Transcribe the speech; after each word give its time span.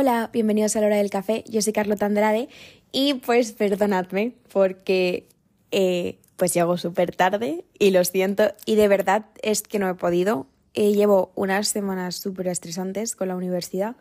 Hola, 0.00 0.30
bienvenidos 0.32 0.76
a 0.76 0.80
la 0.80 0.86
hora 0.86 0.96
del 0.98 1.10
café. 1.10 1.42
Yo 1.48 1.60
soy 1.60 1.72
Carlota 1.72 2.06
Andrade 2.06 2.48
y 2.92 3.14
pues 3.14 3.50
perdonadme 3.50 4.32
porque 4.52 5.26
eh, 5.72 6.20
pues 6.36 6.54
llego 6.54 6.76
súper 6.76 7.16
tarde 7.16 7.64
y 7.80 7.90
lo 7.90 8.04
siento 8.04 8.44
y 8.64 8.76
de 8.76 8.86
verdad 8.86 9.26
es 9.42 9.62
que 9.62 9.80
no 9.80 9.88
he 9.88 9.96
podido. 9.96 10.46
Eh, 10.74 10.92
llevo 10.92 11.32
unas 11.34 11.66
semanas 11.66 12.14
súper 12.14 12.46
estresantes 12.46 13.16
con 13.16 13.26
la 13.26 13.34
universidad. 13.34 13.96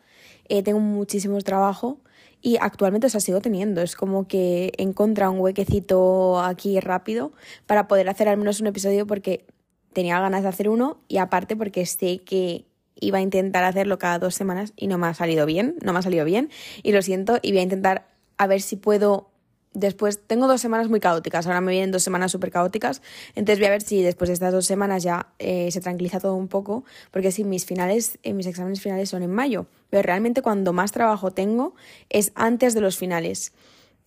Eh, 0.49 0.61
tengo 0.61 0.79
muchísimo 0.79 1.41
trabajo 1.41 1.97
y 2.43 2.57
actualmente 2.61 3.07
o 3.07 3.19
sigo 3.19 3.41
teniendo. 3.41 3.81
Es 3.81 3.95
como 3.95 4.27
que 4.27 4.73
he 4.77 4.83
encontrado 4.83 5.31
un 5.31 5.39
huequecito 5.39 6.39
aquí 6.41 6.79
rápido 6.79 7.31
para 7.65 7.87
poder 7.87 8.07
hacer 8.07 8.29
al 8.29 8.37
menos 8.37 8.61
un 8.61 8.67
episodio 8.67 9.07
porque 9.07 9.47
tenía 9.93 10.19
ganas 10.19 10.43
de 10.43 10.49
hacer 10.49 10.69
uno 10.69 10.99
y 11.07 11.17
aparte 11.17 11.55
porque 11.55 11.87
sé 11.87 12.19
que 12.19 12.67
iba 12.99 13.19
a 13.19 13.21
intentar 13.21 13.63
hacerlo 13.63 13.97
cada 13.97 14.19
dos 14.19 14.35
semanas 14.35 14.73
y 14.75 14.87
no 14.87 14.97
me 14.97 15.07
ha 15.07 15.13
salido 15.13 15.45
bien, 15.45 15.75
no 15.81 15.93
me 15.93 15.99
ha 15.99 16.01
salido 16.01 16.25
bien 16.25 16.49
y 16.83 16.91
lo 16.91 17.01
siento 17.01 17.39
y 17.41 17.51
voy 17.51 17.59
a 17.59 17.63
intentar 17.63 18.07
a 18.37 18.47
ver 18.47 18.61
si 18.61 18.75
puedo 18.75 19.29
después, 19.77 20.19
tengo 20.25 20.47
dos 20.47 20.59
semanas 20.59 20.89
muy 20.89 20.99
caóticas, 20.99 21.45
ahora 21.45 21.61
me 21.61 21.71
vienen 21.71 21.91
dos 21.91 22.03
semanas 22.03 22.31
súper 22.31 22.51
caóticas, 22.51 23.01
entonces 23.35 23.59
voy 23.59 23.67
a 23.67 23.71
ver 23.71 23.81
si 23.81 24.01
después 24.01 24.27
de 24.27 24.33
estas 24.33 24.51
dos 24.51 24.65
semanas 24.65 25.03
ya 25.03 25.27
eh, 25.39 25.69
se 25.71 25.81
tranquiliza 25.81 26.19
todo 26.19 26.35
un 26.35 26.47
poco, 26.47 26.83
porque 27.11 27.31
si 27.31 27.43
mis 27.43 27.65
finales, 27.65 28.17
eh, 28.23 28.33
mis 28.33 28.47
exámenes 28.47 28.81
finales 28.81 29.09
son 29.09 29.21
en 29.21 29.31
mayo, 29.31 29.67
pero 29.89 30.01
realmente 30.01 30.41
cuando 30.41 30.73
más 30.73 30.91
trabajo 30.91 31.31
tengo 31.31 31.75
es 32.09 32.31
antes 32.35 32.73
de 32.73 32.81
los 32.81 32.97
finales. 32.97 33.53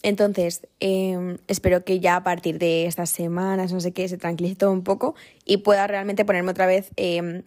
Entonces, 0.02 0.66
em, 0.80 1.36
espero 1.46 1.84
que 1.84 2.00
ya 2.00 2.16
a 2.16 2.24
partir 2.24 2.58
de 2.58 2.86
estas 2.86 3.10
semanas, 3.10 3.72
no 3.72 3.80
sé 3.80 3.92
qué, 3.92 4.08
se 4.08 4.16
tranquilice 4.16 4.56
todo 4.56 4.72
un 4.72 4.82
poco 4.82 5.14
y 5.44 5.58
pueda 5.58 5.86
realmente 5.86 6.24
ponerme 6.24 6.50
otra 6.52 6.66
vez 6.66 6.90
em, 6.96 7.42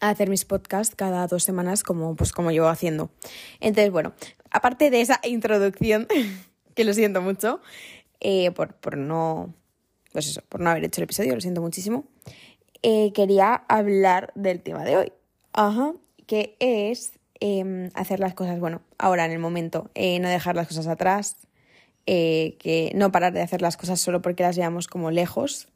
a 0.00 0.10
hacer 0.10 0.28
mis 0.28 0.44
podcasts 0.44 0.94
cada 0.94 1.26
dos 1.26 1.44
semanas 1.44 1.82
como, 1.82 2.16
pues, 2.16 2.32
como 2.32 2.50
llevo 2.50 2.68
haciendo. 2.68 3.10
Entonces, 3.60 3.90
bueno, 3.92 4.12
aparte 4.50 4.90
de 4.90 5.00
esa 5.00 5.20
introducción, 5.22 6.08
que 6.74 6.84
lo 6.84 6.94
siento 6.94 7.22
mucho, 7.22 7.60
eh, 8.20 8.50
por, 8.52 8.74
por, 8.74 8.96
no, 8.96 9.54
pues 10.12 10.28
eso, 10.28 10.42
por 10.48 10.60
no 10.60 10.70
haber 10.70 10.84
hecho 10.84 11.00
el 11.00 11.04
episodio, 11.04 11.34
lo 11.34 11.40
siento 11.40 11.60
muchísimo, 11.60 12.04
eh, 12.82 13.12
quería 13.12 13.54
hablar 13.68 14.32
del 14.34 14.60
tema 14.60 14.84
de 14.84 14.96
hoy, 14.96 15.12
Ajá, 15.52 15.92
que 16.26 16.56
es 16.60 17.12
em, 17.40 17.90
hacer 17.94 18.18
las 18.18 18.34
cosas, 18.34 18.58
bueno, 18.58 18.80
ahora 18.98 19.26
en 19.26 19.32
el 19.32 19.38
momento, 19.38 19.90
eh, 19.94 20.18
no 20.18 20.28
dejar 20.28 20.56
las 20.56 20.66
cosas 20.68 20.86
atrás, 20.86 21.36
que 22.04 22.90
no 22.96 23.12
parar 23.12 23.32
de 23.32 23.42
hacer 23.42 23.62
las 23.62 23.76
cosas 23.76 24.00
solo 24.00 24.22
porque 24.22 24.42
las 24.42 24.58
veamos 24.58 24.88
como 24.88 25.12
lejos, 25.12 25.68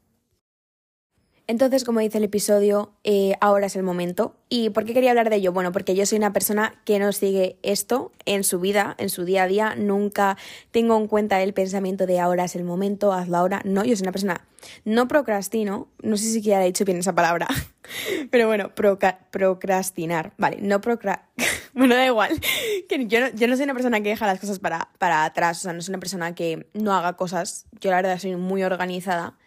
entonces, 1.49 1.85
como 1.85 2.01
dice 2.01 2.17
el 2.17 2.25
episodio, 2.25 2.91
eh, 3.05 3.35
ahora 3.39 3.67
es 3.67 3.77
el 3.77 3.83
momento. 3.83 4.35
¿Y 4.49 4.69
por 4.71 4.83
qué 4.83 4.93
quería 4.93 5.11
hablar 5.11 5.29
de 5.29 5.37
ello? 5.37 5.53
Bueno, 5.53 5.71
porque 5.71 5.95
yo 5.95 6.05
soy 6.05 6.17
una 6.17 6.33
persona 6.33 6.81
que 6.83 6.99
no 6.99 7.13
sigue 7.13 7.57
esto 7.63 8.11
en 8.25 8.43
su 8.43 8.59
vida, 8.59 8.95
en 8.97 9.09
su 9.09 9.23
día 9.23 9.43
a 9.43 9.47
día. 9.47 9.73
Nunca 9.77 10.37
tengo 10.71 10.97
en 10.97 11.07
cuenta 11.07 11.41
el 11.41 11.53
pensamiento 11.53 12.05
de 12.05 12.19
ahora 12.19 12.43
es 12.43 12.57
el 12.57 12.65
momento, 12.65 13.13
hazlo 13.13 13.37
ahora. 13.37 13.61
No, 13.63 13.85
yo 13.85 13.95
soy 13.95 14.03
una 14.03 14.11
persona, 14.11 14.45
no 14.83 15.07
procrastino, 15.07 15.87
no 16.03 16.17
sé 16.17 16.25
si 16.25 16.33
siquiera 16.33 16.61
he 16.61 16.65
dicho 16.65 16.83
bien 16.83 16.97
esa 16.97 17.15
palabra, 17.15 17.47
pero 18.29 18.47
bueno, 18.47 18.71
procrastinar. 18.75 20.33
Vale, 20.37 20.57
no 20.59 20.81
procra... 20.81 21.29
bueno, 21.73 21.95
da 21.95 22.05
igual. 22.05 22.31
Que 22.89 23.07
yo, 23.07 23.21
no, 23.21 23.29
yo 23.29 23.47
no 23.47 23.55
soy 23.55 23.63
una 23.63 23.73
persona 23.73 24.01
que 24.01 24.09
deja 24.09 24.27
las 24.27 24.41
cosas 24.41 24.59
para, 24.59 24.89
para 24.97 25.23
atrás, 25.23 25.59
o 25.59 25.61
sea, 25.61 25.71
no 25.71 25.81
soy 25.81 25.93
una 25.93 25.99
persona 25.99 26.35
que 26.35 26.67
no 26.73 26.93
haga 26.93 27.13
cosas. 27.13 27.67
Yo 27.79 27.89
la 27.89 27.97
verdad 27.97 28.19
soy 28.19 28.35
muy 28.35 28.63
organizada 28.63 29.37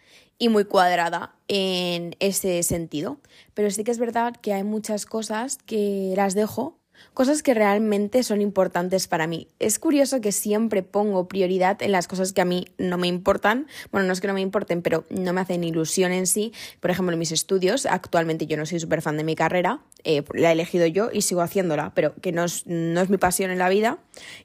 y 0.41 0.49
muy 0.49 0.65
cuadrada 0.65 1.35
en 1.47 2.15
ese 2.19 2.63
sentido. 2.63 3.19
Pero 3.53 3.69
sí 3.69 3.83
que 3.83 3.91
es 3.91 3.99
verdad 3.99 4.35
que 4.35 4.53
hay 4.53 4.63
muchas 4.63 5.05
cosas 5.05 5.59
que 5.67 6.15
las 6.17 6.33
dejo, 6.33 6.79
cosas 7.13 7.43
que 7.43 7.53
realmente 7.53 8.23
son 8.23 8.41
importantes 8.41 9.07
para 9.07 9.27
mí. 9.27 9.49
Es 9.59 9.77
curioso 9.77 10.19
que 10.19 10.31
siempre 10.31 10.81
pongo 10.81 11.27
prioridad 11.27 11.83
en 11.83 11.91
las 11.91 12.07
cosas 12.07 12.33
que 12.33 12.41
a 12.41 12.45
mí 12.45 12.65
no 12.79 12.97
me 12.97 13.07
importan. 13.07 13.67
Bueno, 13.91 14.07
no 14.07 14.13
es 14.13 14.19
que 14.19 14.25
no 14.25 14.33
me 14.33 14.41
importen, 14.41 14.81
pero 14.81 15.03
no 15.11 15.31
me 15.31 15.41
hacen 15.41 15.63
ilusión 15.63 16.11
en 16.11 16.25
sí. 16.25 16.53
Por 16.79 16.89
ejemplo, 16.89 17.15
mis 17.17 17.31
estudios, 17.31 17.85
actualmente 17.85 18.47
yo 18.47 18.57
no 18.57 18.65
soy 18.65 18.79
súper 18.79 19.03
fan 19.03 19.17
de 19.17 19.23
mi 19.23 19.35
carrera, 19.35 19.81
eh, 20.03 20.23
la 20.33 20.49
he 20.49 20.53
elegido 20.53 20.87
yo 20.87 21.11
y 21.13 21.21
sigo 21.21 21.41
haciéndola, 21.41 21.91
pero 21.93 22.15
que 22.15 22.31
no 22.31 22.45
es, 22.45 22.65
no 22.65 22.99
es 22.99 23.11
mi 23.11 23.17
pasión 23.17 23.51
en 23.51 23.59
la 23.59 23.69
vida. 23.69 23.99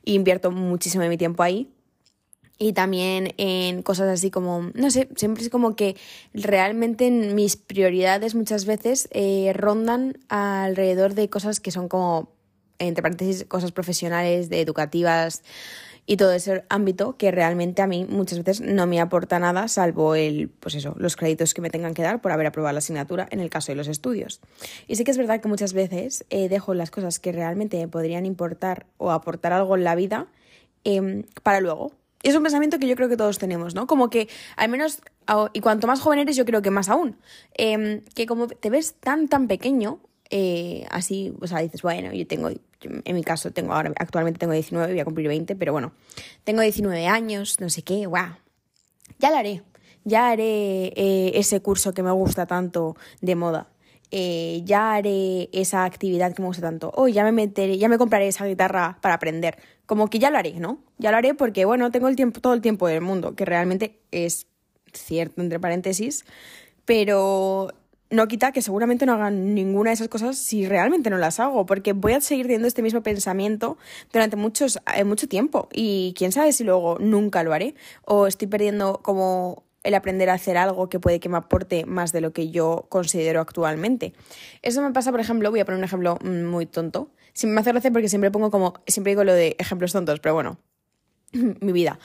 Invierto 0.04 0.50
muchísimo 0.50 1.04
de 1.04 1.08
mi 1.08 1.16
tiempo 1.16 1.42
ahí 1.42 1.70
y 2.58 2.72
también 2.72 3.34
en 3.36 3.82
cosas 3.82 4.08
así 4.08 4.30
como, 4.30 4.70
no 4.74 4.90
sé, 4.90 5.08
siempre 5.16 5.42
es 5.42 5.50
como 5.50 5.76
que 5.76 5.96
realmente 6.32 7.10
mis 7.10 7.56
prioridades 7.56 8.34
muchas 8.34 8.64
veces 8.64 9.08
eh, 9.12 9.52
rondan 9.54 10.18
alrededor 10.28 11.14
de 11.14 11.28
cosas 11.28 11.60
que 11.60 11.70
son 11.70 11.88
como, 11.88 12.32
entre 12.78 13.02
paréntesis, 13.02 13.44
cosas 13.44 13.72
profesionales, 13.72 14.48
de 14.48 14.60
educativas 14.62 15.42
y 16.06 16.16
todo 16.16 16.32
ese 16.32 16.64
ámbito 16.68 17.16
que 17.16 17.30
realmente 17.30 17.82
a 17.82 17.86
mí 17.86 18.06
muchas 18.08 18.38
veces 18.38 18.60
no 18.60 18.86
me 18.86 19.00
aporta 19.00 19.38
nada 19.38 19.68
salvo 19.68 20.14
el, 20.14 20.48
pues 20.48 20.76
eso, 20.76 20.94
los 20.98 21.16
créditos 21.16 21.52
que 21.52 21.60
me 21.60 21.68
tengan 21.68 21.94
que 21.94 22.02
dar 22.02 22.22
por 22.22 22.32
haber 22.32 22.46
aprobado 22.46 22.72
la 22.72 22.78
asignatura 22.78 23.26
en 23.30 23.40
el 23.40 23.50
caso 23.50 23.72
de 23.72 23.76
los 23.76 23.88
estudios. 23.88 24.40
Y 24.86 24.96
sí 24.96 25.04
que 25.04 25.10
es 25.10 25.18
verdad 25.18 25.40
que 25.40 25.48
muchas 25.48 25.72
veces 25.72 26.24
eh, 26.30 26.48
dejo 26.48 26.74
las 26.74 26.90
cosas 26.90 27.18
que 27.18 27.32
realmente 27.32 27.76
me 27.78 27.88
podrían 27.88 28.24
importar 28.24 28.86
o 28.96 29.10
aportar 29.10 29.52
algo 29.52 29.76
en 29.76 29.84
la 29.84 29.96
vida 29.96 30.28
em, 30.84 31.24
para 31.42 31.60
luego 31.60 31.92
es 32.22 32.34
un 32.34 32.42
pensamiento 32.42 32.78
que 32.78 32.86
yo 32.86 32.96
creo 32.96 33.08
que 33.08 33.16
todos 33.16 33.38
tenemos, 33.38 33.74
¿no? 33.74 33.86
Como 33.86 34.10
que, 34.10 34.28
al 34.56 34.68
menos, 34.68 35.00
y 35.52 35.60
cuanto 35.60 35.86
más 35.86 36.00
joven 36.00 36.20
eres, 36.20 36.36
yo 36.36 36.44
creo 36.44 36.62
que 36.62 36.70
más 36.70 36.88
aún, 36.88 37.16
em, 37.54 38.02
que 38.14 38.26
como 38.26 38.48
te 38.48 38.70
ves 38.70 38.94
tan, 38.94 39.28
tan 39.28 39.48
pequeño, 39.48 40.00
eh, 40.30 40.86
así, 40.90 41.34
o 41.40 41.46
sea, 41.46 41.60
dices, 41.60 41.82
bueno, 41.82 42.12
yo 42.12 42.26
tengo, 42.26 42.50
en 42.50 43.14
mi 43.14 43.22
caso, 43.22 43.52
tengo 43.52 43.74
ahora, 43.74 43.92
actualmente 43.98 44.38
tengo 44.38 44.52
19, 44.52 44.92
voy 44.92 45.00
a 45.00 45.04
cumplir 45.04 45.28
20, 45.28 45.54
pero 45.56 45.72
bueno, 45.72 45.92
tengo 46.44 46.62
19 46.62 47.06
años, 47.06 47.60
no 47.60 47.68
sé 47.68 47.82
qué, 47.82 48.06
guau, 48.06 48.34
ya 49.18 49.30
lo 49.30 49.36
haré, 49.36 49.62
ya 50.04 50.30
haré 50.30 50.92
eh, 50.96 51.32
ese 51.34 51.60
curso 51.60 51.94
que 51.94 52.02
me 52.02 52.10
gusta 52.10 52.46
tanto 52.46 52.96
de 53.20 53.34
moda. 53.36 53.68
Eh, 54.10 54.62
ya 54.64 54.94
haré 54.94 55.48
esa 55.52 55.84
actividad 55.84 56.32
que 56.32 56.42
me 56.42 56.48
gusta 56.48 56.62
tanto, 56.62 56.92
hoy 56.94 57.12
ya 57.12 57.24
me 57.24 57.32
meteré, 57.32 57.76
ya 57.78 57.88
me 57.88 57.98
compraré 57.98 58.28
esa 58.28 58.46
guitarra 58.46 58.98
para 59.00 59.14
aprender. 59.14 59.58
Como 59.86 60.08
que 60.08 60.18
ya 60.18 60.30
lo 60.30 60.38
haré, 60.38 60.54
¿no? 60.60 60.78
Ya 60.98 61.10
lo 61.10 61.16
haré 61.16 61.34
porque, 61.34 61.64
bueno, 61.64 61.90
tengo 61.90 62.08
el 62.08 62.16
tiempo, 62.16 62.40
todo 62.40 62.54
el 62.54 62.60
tiempo 62.60 62.86
del 62.88 63.00
mundo, 63.00 63.34
que 63.34 63.44
realmente 63.44 63.98
es 64.10 64.46
cierto, 64.92 65.42
entre 65.42 65.60
paréntesis, 65.60 66.24
pero 66.84 67.72
no 68.10 68.28
quita 68.28 68.52
que 68.52 68.62
seguramente 68.62 69.06
no 69.06 69.14
hagan 69.14 69.54
ninguna 69.54 69.90
de 69.90 69.94
esas 69.94 70.08
cosas 70.08 70.38
si 70.38 70.66
realmente 70.66 71.10
no 71.10 71.18
las 71.18 71.40
hago, 71.40 71.66
porque 71.66 71.92
voy 71.92 72.12
a 72.12 72.20
seguir 72.20 72.46
teniendo 72.46 72.68
este 72.68 72.82
mismo 72.82 73.02
pensamiento 73.02 73.78
durante 74.12 74.36
muchos, 74.36 74.78
eh, 74.94 75.04
mucho 75.04 75.28
tiempo. 75.28 75.68
Y 75.72 76.14
quién 76.16 76.32
sabe 76.32 76.52
si 76.52 76.64
luego 76.64 76.98
nunca 77.00 77.42
lo 77.42 77.52
haré 77.52 77.74
o 78.04 78.26
estoy 78.26 78.48
perdiendo 78.48 79.00
como 79.02 79.65
el 79.86 79.94
aprender 79.94 80.28
a 80.30 80.34
hacer 80.34 80.56
algo 80.56 80.88
que 80.88 80.98
puede 80.98 81.20
que 81.20 81.28
me 81.28 81.38
aporte 81.38 81.86
más 81.86 82.12
de 82.12 82.20
lo 82.20 82.32
que 82.32 82.50
yo 82.50 82.86
considero 82.88 83.40
actualmente. 83.40 84.14
Eso 84.62 84.82
me 84.82 84.90
pasa, 84.92 85.12
por 85.12 85.20
ejemplo, 85.20 85.50
voy 85.50 85.60
a 85.60 85.64
poner 85.64 85.78
un 85.78 85.84
ejemplo 85.84 86.18
mm, 86.22 86.44
muy 86.44 86.66
tonto, 86.66 87.10
me 87.44 87.60
hace 87.60 87.70
gracia 87.70 87.90
porque 87.92 88.08
siempre 88.08 88.30
pongo 88.30 88.50
como, 88.50 88.74
siempre 88.86 89.10
digo 89.10 89.22
lo 89.22 89.34
de 89.34 89.56
ejemplos 89.58 89.92
tontos, 89.92 90.20
pero 90.20 90.34
bueno, 90.34 90.58
mi 91.32 91.72
vida. 91.72 91.98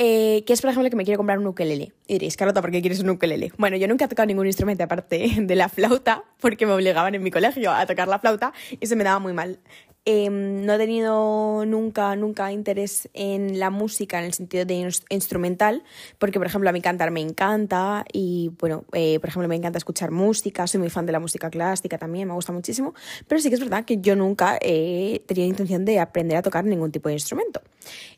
Eh, 0.00 0.44
que 0.46 0.52
es, 0.52 0.60
por 0.60 0.70
ejemplo, 0.70 0.88
que 0.88 0.94
me 0.96 1.04
quiero 1.04 1.18
comprar 1.18 1.40
un 1.40 1.46
ukelele. 1.48 1.92
Y 2.06 2.14
diréis, 2.14 2.36
Carlota, 2.36 2.60
¿por 2.60 2.70
qué 2.70 2.80
quieres 2.80 3.00
un 3.00 3.10
ukelele? 3.10 3.50
Bueno, 3.58 3.76
yo 3.76 3.88
nunca 3.88 4.04
he 4.04 4.08
tocado 4.08 4.26
ningún 4.26 4.46
instrumento 4.46 4.84
aparte 4.84 5.28
de 5.40 5.56
la 5.56 5.68
flauta, 5.68 6.22
porque 6.40 6.66
me 6.66 6.72
obligaban 6.72 7.14
en 7.16 7.22
mi 7.22 7.32
colegio 7.32 7.72
a 7.72 7.84
tocar 7.84 8.06
la 8.06 8.20
flauta 8.20 8.52
y 8.78 8.86
se 8.86 8.94
me 8.94 9.02
daba 9.02 9.18
muy 9.18 9.32
mal. 9.32 9.58
Em, 10.04 10.64
no 10.64 10.74
he 10.74 10.78
tenido 10.78 11.64
nunca, 11.66 12.16
nunca 12.16 12.50
interés 12.50 13.10
en 13.12 13.58
la 13.58 13.68
música 13.68 14.18
en 14.18 14.24
el 14.24 14.32
sentido 14.32 14.64
de 14.64 14.90
instrumental, 15.10 15.84
porque, 16.18 16.38
por 16.38 16.46
ejemplo, 16.46 16.70
a 16.70 16.72
mí 16.72 16.80
cantar 16.80 17.10
me 17.10 17.20
encanta 17.20 18.04
y, 18.12 18.50
bueno, 18.58 18.84
eh, 18.92 19.18
por 19.20 19.28
ejemplo, 19.28 19.48
me 19.48 19.56
encanta 19.56 19.76
escuchar 19.76 20.10
música, 20.10 20.66
soy 20.66 20.80
muy 20.80 20.88
fan 20.88 21.04
de 21.04 21.12
la 21.12 21.20
música 21.20 21.50
clásica 21.50 21.98
también, 21.98 22.26
me 22.26 22.34
gusta 22.34 22.52
muchísimo, 22.52 22.94
pero 23.26 23.40
sí 23.40 23.50
que 23.50 23.56
es 23.56 23.60
verdad 23.60 23.84
que 23.84 23.98
yo 23.98 24.16
nunca 24.16 24.58
he 24.62 25.22
tenido 25.26 25.46
intención 25.46 25.84
de 25.84 26.00
aprender 26.00 26.38
a 26.38 26.42
tocar 26.42 26.64
ningún 26.64 26.90
tipo 26.90 27.08
de 27.08 27.14
instrumento. 27.14 27.60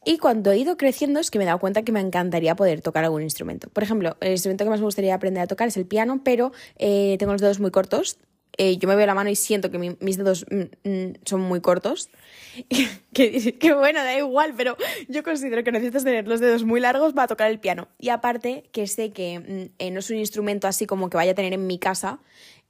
Y 0.05 0.19
cuando 0.19 0.53
he 0.53 0.59
ido 0.59 0.77
creciendo 0.77 1.19
es 1.19 1.31
que 1.31 1.39
me 1.39 1.45
he 1.45 1.47
dado 1.47 1.59
cuenta 1.59 1.83
que 1.83 1.93
me 1.93 2.01
encantaría 2.01 2.55
poder 2.55 2.83
tocar 2.83 3.05
algún 3.05 3.23
instrumento. 3.23 3.69
Por 3.69 3.83
ejemplo, 3.83 4.17
el 4.21 4.33
instrumento 4.33 4.65
que 4.65 4.71
más 4.71 4.81
me 4.81 4.87
gustaría 4.87 5.15
aprender 5.15 5.43
a 5.43 5.47
tocar 5.47 5.69
es 5.69 5.77
el 5.77 5.87
piano, 5.87 6.21
pero 6.25 6.53
eh, 6.77 7.17
tengo 7.19 7.33
los 7.33 7.41
dedos 7.41 7.59
muy 7.59 7.71
cortos, 7.71 8.19
eh, 8.63 8.77
yo 8.77 8.89
me 8.89 8.95
veo 8.95 9.07
la 9.07 9.15
mano 9.15 9.31
y 9.31 9.37
siento 9.37 9.71
que 9.71 9.79
mis 9.79 10.19
dedos 10.19 10.45
mm, 10.51 10.87
mm, 10.87 11.13
son 11.25 11.41
muy 11.41 11.63
cortos. 11.63 12.11
que, 13.15 13.73
bueno, 13.73 14.05
da 14.05 14.19
igual, 14.19 14.53
pero 14.55 14.77
yo 15.09 15.23
considero 15.23 15.65
que 15.65 15.73
necesitas 15.73 16.05
tener 16.05 16.29
los 16.29 16.41
dedos 16.41 16.65
muy 16.65 16.79
largos 16.79 17.15
para 17.15 17.27
tocar 17.27 17.51
el 17.51 17.59
piano. 17.59 17.89
Y 17.99 18.11
aparte, 18.11 18.65
que 18.71 18.87
sé 18.87 19.13
que 19.13 19.39
mm, 19.39 19.75
eh, 19.79 19.91
no 19.91 20.01
es 20.01 20.11
un 20.11 20.19
instrumento 20.19 20.69
así 20.69 20.85
como 20.85 21.09
que 21.09 21.17
vaya 21.17 21.33
a 21.33 21.35
tener 21.35 21.55
en 21.55 21.67
mi 21.67 21.79
casa, 21.79 22.21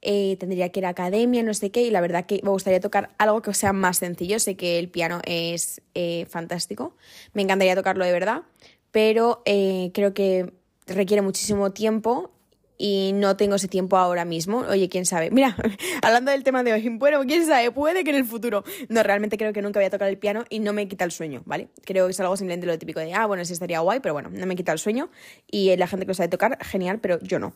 eh, 0.01 0.37
tendría 0.39 0.69
que 0.69 0.79
ir 0.79 0.85
a 0.85 0.89
academia, 0.89 1.43
no 1.43 1.53
sé 1.53 1.71
qué, 1.71 1.81
y 1.81 1.89
la 1.89 1.99
verdad 1.99 2.25
que 2.25 2.39
me 2.41 2.51
gustaría 2.51 2.79
tocar 2.79 3.09
algo 3.17 3.41
que 3.41 3.53
sea 3.53 3.73
más 3.73 3.97
sencillo. 3.97 4.39
Sé 4.39 4.55
que 4.55 4.79
el 4.79 4.87
piano 4.87 5.19
es 5.25 5.81
fantástico, 6.29 6.95
me 7.33 7.41
encantaría 7.41 7.75
tocarlo 7.75 8.05
de 8.05 8.13
verdad, 8.13 8.43
pero 8.91 9.43
creo 9.43 10.13
que 10.13 10.53
requiere 10.87 11.21
muchísimo 11.21 11.71
tiempo 11.73 12.31
y 12.81 13.13
no 13.13 13.37
tengo 13.37 13.55
ese 13.55 13.67
tiempo 13.67 13.95
ahora 13.95 14.25
mismo. 14.25 14.65
Oye, 14.67 14.89
quién 14.89 15.05
sabe. 15.05 15.29
Mira, 15.29 15.55
hablando 16.01 16.31
del 16.31 16.43
tema 16.43 16.63
de 16.63 16.73
hoy, 16.73 16.89
bueno, 16.89 17.21
quién 17.27 17.45
sabe, 17.45 17.69
puede 17.69 18.03
que 18.03 18.09
en 18.09 18.15
el 18.15 18.25
futuro. 18.25 18.63
No, 18.89 19.03
realmente 19.03 19.37
creo 19.37 19.53
que 19.53 19.61
nunca 19.61 19.79
voy 19.79 19.85
a 19.85 19.91
tocar 19.91 20.09
el 20.09 20.17
piano 20.17 20.45
y 20.49 20.59
no 20.59 20.73
me 20.73 20.87
quita 20.87 21.05
el 21.05 21.11
sueño, 21.11 21.43
¿vale? 21.45 21.69
Creo 21.85 22.07
que 22.07 22.11
es 22.11 22.19
algo 22.19 22.35
simplemente 22.35 22.65
lo 22.65 22.79
típico 22.79 22.99
de, 22.99 23.13
ah, 23.13 23.27
bueno, 23.27 23.45
sí 23.45 23.53
estaría 23.53 23.81
guay, 23.81 23.99
pero 23.99 24.13
bueno, 24.13 24.31
no 24.31 24.47
me 24.47 24.55
quita 24.55 24.71
el 24.71 24.79
sueño 24.79 25.11
y 25.45 25.75
la 25.75 25.85
gente 25.85 26.07
que 26.07 26.09
lo 26.09 26.13
sabe 26.15 26.29
tocar, 26.29 26.57
genial, 26.65 26.99
pero 26.99 27.19
yo 27.21 27.37
no. 27.37 27.53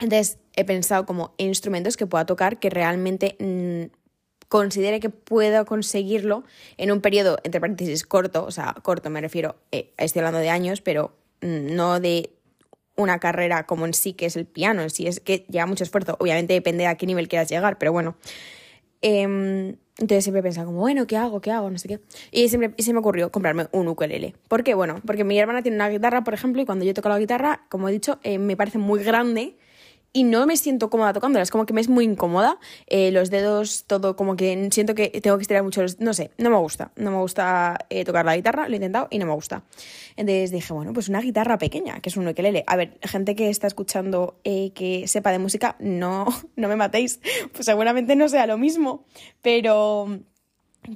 Entonces 0.00 0.38
he 0.56 0.64
pensado 0.64 1.06
como 1.06 1.34
instrumentos 1.38 1.96
que 1.96 2.06
pueda 2.06 2.26
tocar 2.26 2.58
que 2.58 2.68
realmente 2.68 3.36
mm, 3.38 3.94
considere 4.48 4.98
que 4.98 5.10
puedo 5.10 5.66
conseguirlo 5.66 6.42
en 6.78 6.90
un 6.90 7.00
periodo, 7.00 7.38
entre 7.44 7.60
paréntesis, 7.60 8.04
corto, 8.04 8.44
o 8.44 8.50
sea, 8.50 8.74
corto 8.82 9.08
me 9.08 9.20
refiero, 9.20 9.54
eh, 9.70 9.92
estoy 9.98 10.18
hablando 10.18 10.40
de 10.40 10.50
años, 10.50 10.80
pero 10.80 11.16
mm, 11.42 11.76
no 11.76 12.00
de 12.00 12.32
una 12.98 13.18
carrera 13.18 13.64
como 13.64 13.86
en 13.86 13.94
sí, 13.94 14.12
que 14.12 14.26
es 14.26 14.36
el 14.36 14.44
piano, 14.44 14.82
en 14.82 14.90
sí 14.90 15.06
es 15.06 15.20
que 15.20 15.46
lleva 15.48 15.64
mucho 15.64 15.84
esfuerzo. 15.84 16.16
Obviamente 16.20 16.52
depende 16.52 16.86
a 16.86 16.96
qué 16.96 17.06
nivel 17.06 17.28
quieras 17.28 17.48
llegar, 17.48 17.78
pero 17.78 17.92
bueno. 17.92 18.16
Em, 19.00 19.76
entonces 19.98 20.24
siempre 20.24 20.40
he 20.40 20.42
pensado 20.42 20.66
como, 20.66 20.80
bueno, 20.80 21.06
¿qué 21.06 21.16
hago? 21.16 21.40
¿Qué 21.40 21.50
hago? 21.50 21.70
No 21.70 21.78
sé 21.78 21.88
qué. 21.88 22.00
Y 22.30 22.48
siempre 22.48 22.74
y 22.76 22.82
se 22.82 22.92
me 22.92 22.98
ocurrió 22.98 23.30
comprarme 23.32 23.68
un 23.72 23.88
ukelele. 23.88 24.34
¿Por 24.48 24.64
qué? 24.64 24.74
Bueno, 24.74 25.00
porque 25.06 25.24
mi 25.24 25.38
hermana 25.38 25.62
tiene 25.62 25.76
una 25.76 25.88
guitarra, 25.88 26.22
por 26.24 26.34
ejemplo, 26.34 26.60
y 26.60 26.64
cuando 26.66 26.84
yo 26.84 26.92
toco 26.94 27.08
la 27.08 27.18
guitarra, 27.18 27.64
como 27.68 27.88
he 27.88 27.92
dicho, 27.92 28.18
eh, 28.22 28.38
me 28.38 28.56
parece 28.56 28.78
muy 28.78 29.02
grande 29.02 29.56
y 30.12 30.24
no 30.24 30.46
me 30.46 30.56
siento 30.56 30.90
cómoda 30.90 31.12
tocándola, 31.12 31.42
es 31.42 31.50
como 31.50 31.66
que 31.66 31.72
me 31.72 31.80
es 31.80 31.88
muy 31.88 32.04
incómoda, 32.04 32.58
eh, 32.86 33.10
los 33.12 33.30
dedos, 33.30 33.84
todo 33.86 34.16
como 34.16 34.36
que 34.36 34.68
siento 34.72 34.94
que 34.94 35.08
tengo 35.08 35.36
que 35.36 35.42
estirar 35.42 35.62
mucho 35.62 35.82
los... 35.82 36.00
No 36.00 36.14
sé, 36.14 36.30
no 36.38 36.50
me 36.50 36.56
gusta, 36.56 36.92
no 36.96 37.10
me 37.10 37.18
gusta 37.18 37.78
eh, 37.90 38.04
tocar 38.04 38.24
la 38.24 38.34
guitarra, 38.36 38.68
lo 38.68 38.74
he 38.74 38.76
intentado 38.76 39.08
y 39.10 39.18
no 39.18 39.26
me 39.26 39.32
gusta. 39.32 39.64
Entonces 40.16 40.50
dije, 40.50 40.72
bueno, 40.72 40.92
pues 40.92 41.08
una 41.08 41.20
guitarra 41.20 41.58
pequeña, 41.58 42.00
que 42.00 42.08
es 42.08 42.16
un 42.16 42.26
ukelele. 42.26 42.64
A 42.66 42.76
ver, 42.76 42.98
gente 43.02 43.34
que 43.34 43.50
está 43.50 43.66
escuchando 43.66 44.38
eh, 44.44 44.72
que 44.74 45.06
sepa 45.08 45.30
de 45.30 45.38
música, 45.38 45.76
no, 45.78 46.26
no 46.56 46.68
me 46.68 46.76
matéis, 46.76 47.20
pues 47.52 47.66
seguramente 47.66 48.16
no 48.16 48.28
sea 48.28 48.46
lo 48.46 48.56
mismo, 48.56 49.04
pero 49.42 50.20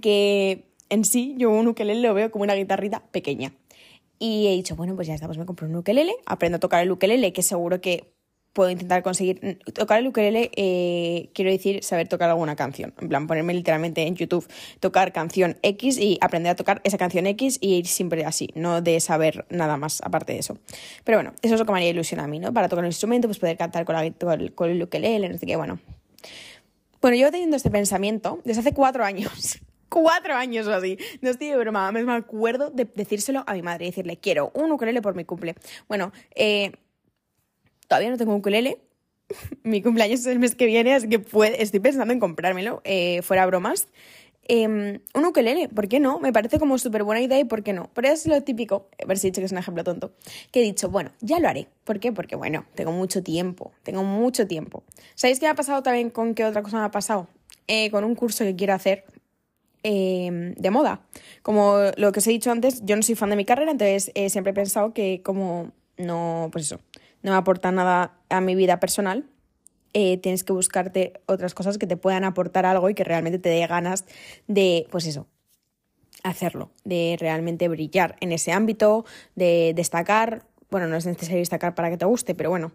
que 0.00 0.64
en 0.88 1.04
sí 1.04 1.34
yo 1.36 1.50
un 1.50 1.68
ukelele 1.68 2.00
lo 2.00 2.14
veo 2.14 2.30
como 2.30 2.44
una 2.44 2.54
guitarrita 2.54 3.02
pequeña. 3.10 3.52
Y 4.18 4.46
he 4.46 4.52
dicho, 4.52 4.76
bueno, 4.76 4.94
pues 4.94 5.08
ya 5.08 5.14
está, 5.14 5.26
pues 5.26 5.36
me 5.36 5.44
compro 5.44 5.66
un 5.66 5.74
ukelele, 5.74 6.14
aprendo 6.26 6.56
a 6.56 6.60
tocar 6.60 6.82
el 6.82 6.92
ukelele, 6.92 7.32
que 7.32 7.42
seguro 7.42 7.80
que 7.80 8.12
puedo 8.52 8.70
intentar 8.70 9.02
conseguir 9.02 9.58
tocar 9.74 10.00
el 10.00 10.06
ukelele, 10.06 10.50
eh, 10.56 11.30
quiero 11.34 11.50
decir 11.50 11.82
saber 11.82 12.08
tocar 12.08 12.28
alguna 12.28 12.56
canción, 12.56 12.94
en 13.00 13.08
plan 13.08 13.26
ponerme 13.26 13.54
literalmente 13.54 14.02
en 14.02 14.14
YouTube, 14.14 14.46
tocar 14.80 15.12
canción 15.12 15.56
X 15.62 15.98
y 15.98 16.18
aprender 16.20 16.52
a 16.52 16.56
tocar 16.56 16.80
esa 16.84 16.98
canción 16.98 17.26
X 17.26 17.58
y 17.60 17.74
ir 17.74 17.86
siempre 17.86 18.24
así, 18.24 18.48
no 18.54 18.82
de 18.82 19.00
saber 19.00 19.46
nada 19.48 19.76
más 19.76 20.00
aparte 20.02 20.34
de 20.34 20.40
eso. 20.40 20.58
Pero 21.04 21.18
bueno, 21.18 21.32
eso 21.42 21.54
es 21.54 21.60
lo 21.60 21.66
que 21.66 21.72
me 21.72 21.78
haría 21.78 21.90
ilusión 21.90 22.20
a 22.20 22.26
mí, 22.26 22.38
¿no? 22.38 22.52
Para 22.52 22.68
tocar 22.68 22.84
un 22.84 22.90
instrumento, 22.90 23.28
pues 23.28 23.38
poder 23.38 23.56
cantar 23.56 23.84
con, 23.84 23.94
la, 23.94 24.10
con 24.54 24.70
el 24.70 24.82
ukelele, 24.82 25.28
no 25.28 25.38
sé 25.38 25.46
qué, 25.46 25.56
bueno. 25.56 25.78
Bueno, 27.00 27.16
yo 27.16 27.30
teniendo 27.30 27.56
este 27.56 27.70
pensamiento 27.70 28.40
desde 28.44 28.60
hace 28.60 28.72
cuatro 28.72 29.04
años. 29.04 29.58
cuatro 29.88 30.34
años 30.34 30.66
o 30.66 30.74
así. 30.74 30.98
No 31.20 31.30
estoy 31.30 31.48
de 31.48 31.56
broma, 31.56 31.90
me 31.92 32.12
acuerdo 32.12 32.70
de 32.70 32.84
decírselo 32.84 33.44
a 33.46 33.54
mi 33.54 33.62
madre 33.62 33.86
y 33.86 33.88
decirle, 33.90 34.16
quiero 34.18 34.50
un 34.54 34.72
ukelele 34.72 35.02
por 35.02 35.14
mi 35.14 35.24
cumple. 35.24 35.54
Bueno, 35.88 36.12
eh, 36.34 36.72
Todavía 37.92 38.08
no 38.08 38.16
tengo 38.16 38.32
un 38.32 38.38
ukulele. 38.38 38.78
Mi 39.64 39.82
cumpleaños 39.82 40.20
es 40.20 40.26
el 40.26 40.38
mes 40.38 40.54
que 40.54 40.64
viene, 40.64 40.94
así 40.94 41.10
que 41.10 41.18
puede, 41.18 41.62
estoy 41.62 41.78
pensando 41.78 42.14
en 42.14 42.20
comprármelo, 42.20 42.80
eh, 42.84 43.20
fuera 43.20 43.44
bromas. 43.44 43.86
Eh, 44.48 44.66
un 44.66 45.24
ukelele, 45.26 45.68
¿por 45.68 45.88
qué 45.88 46.00
no? 46.00 46.18
Me 46.18 46.32
parece 46.32 46.58
como 46.58 46.78
súper 46.78 47.04
buena 47.04 47.20
idea 47.20 47.38
y 47.38 47.44
¿por 47.44 47.62
qué 47.62 47.74
no? 47.74 47.90
Pero 47.92 48.08
es 48.08 48.26
lo 48.26 48.40
típico, 48.40 48.88
a 48.98 49.04
ver 49.04 49.18
si 49.18 49.26
he 49.26 49.30
dicho 49.30 49.42
que 49.42 49.44
es 49.44 49.52
un 49.52 49.58
ejemplo 49.58 49.84
tonto, 49.84 50.14
que 50.50 50.60
he 50.60 50.62
dicho, 50.62 50.88
bueno, 50.88 51.10
ya 51.20 51.38
lo 51.38 51.48
haré. 51.48 51.68
¿Por 51.84 52.00
qué? 52.00 52.12
Porque 52.12 52.34
bueno, 52.34 52.64
tengo 52.74 52.92
mucho 52.92 53.22
tiempo, 53.22 53.72
tengo 53.82 54.04
mucho 54.04 54.46
tiempo. 54.46 54.84
¿Sabéis 55.14 55.38
qué 55.38 55.44
me 55.44 55.50
ha 55.50 55.54
pasado 55.54 55.82
también 55.82 56.08
con 56.08 56.34
qué 56.34 56.46
otra 56.46 56.62
cosa 56.62 56.78
me 56.78 56.86
ha 56.86 56.90
pasado? 56.90 57.28
Eh, 57.66 57.90
con 57.90 58.04
un 58.04 58.14
curso 58.14 58.42
que 58.42 58.56
quiero 58.56 58.72
hacer 58.72 59.04
em, 59.82 60.54
de 60.54 60.70
moda. 60.70 61.02
Como 61.42 61.76
lo 61.98 62.10
que 62.10 62.20
os 62.20 62.26
he 62.26 62.30
dicho 62.30 62.50
antes, 62.50 62.80
yo 62.86 62.96
no 62.96 63.02
soy 63.02 63.16
fan 63.16 63.28
de 63.28 63.36
mi 63.36 63.44
carrera, 63.44 63.70
entonces 63.70 64.12
eh, 64.14 64.30
siempre 64.30 64.52
he 64.52 64.54
pensado 64.54 64.94
que 64.94 65.20
como 65.22 65.72
no, 65.98 66.48
pues 66.52 66.66
eso, 66.66 66.80
no 67.22 67.32
me 67.32 67.36
aporta 67.36 67.72
nada 67.72 68.14
a 68.28 68.40
mi 68.40 68.54
vida 68.54 68.80
personal, 68.80 69.26
eh, 69.94 70.16
tienes 70.18 70.42
que 70.44 70.52
buscarte 70.52 71.20
otras 71.26 71.54
cosas 71.54 71.76
que 71.78 71.86
te 71.86 71.96
puedan 71.96 72.24
aportar 72.24 72.64
algo 72.64 72.88
y 72.88 72.94
que 72.94 73.04
realmente 73.04 73.38
te 73.38 73.50
dé 73.50 73.66
ganas 73.66 74.04
de, 74.46 74.86
pues 74.90 75.06
eso, 75.06 75.26
hacerlo, 76.22 76.70
de 76.84 77.16
realmente 77.18 77.68
brillar 77.68 78.16
en 78.20 78.32
ese 78.32 78.52
ámbito, 78.52 79.04
de 79.34 79.72
destacar. 79.74 80.46
Bueno, 80.70 80.86
no 80.86 80.96
es 80.96 81.04
necesario 81.04 81.38
destacar 81.38 81.74
para 81.74 81.90
que 81.90 81.98
te 81.98 82.06
guste, 82.06 82.34
pero 82.34 82.48
bueno, 82.48 82.72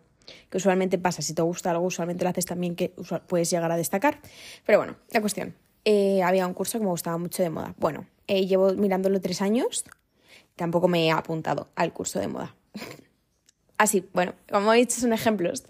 que 0.50 0.58
usualmente 0.58 1.00
pasa. 1.00 1.22
Si 1.22 1.34
te 1.34 1.42
gusta 1.42 1.72
algo, 1.72 1.86
usualmente 1.86 2.24
lo 2.24 2.30
haces 2.30 2.46
también 2.46 2.76
que 2.76 2.94
puedes 3.28 3.50
llegar 3.50 3.72
a 3.72 3.78
destacar. 3.78 4.20
Pero 4.66 4.78
bueno, 4.78 4.98
la 5.12 5.22
cuestión. 5.22 5.56
Eh, 5.86 6.22
había 6.22 6.46
un 6.46 6.54
curso 6.54 6.78
que 6.78 6.84
me 6.84 6.92
gustaba 6.92 7.18
mucho 7.18 7.42
de 7.42 7.50
moda. 7.50 7.74
Bueno, 7.78 8.06
eh, 8.28 8.46
llevo 8.46 8.74
mirándolo 8.74 9.22
tres 9.22 9.42
años. 9.42 9.86
Tampoco 10.56 10.88
me 10.88 11.06
he 11.06 11.12
apuntado 11.12 11.70
al 11.76 11.94
curso 11.94 12.20
de 12.20 12.28
moda. 12.28 12.56
Así, 13.78 14.08
bueno, 14.14 14.34
como 14.52 14.74
he 14.74 14.78
dicho, 14.78 15.00
son 15.00 15.14
ejemplos 15.14 15.64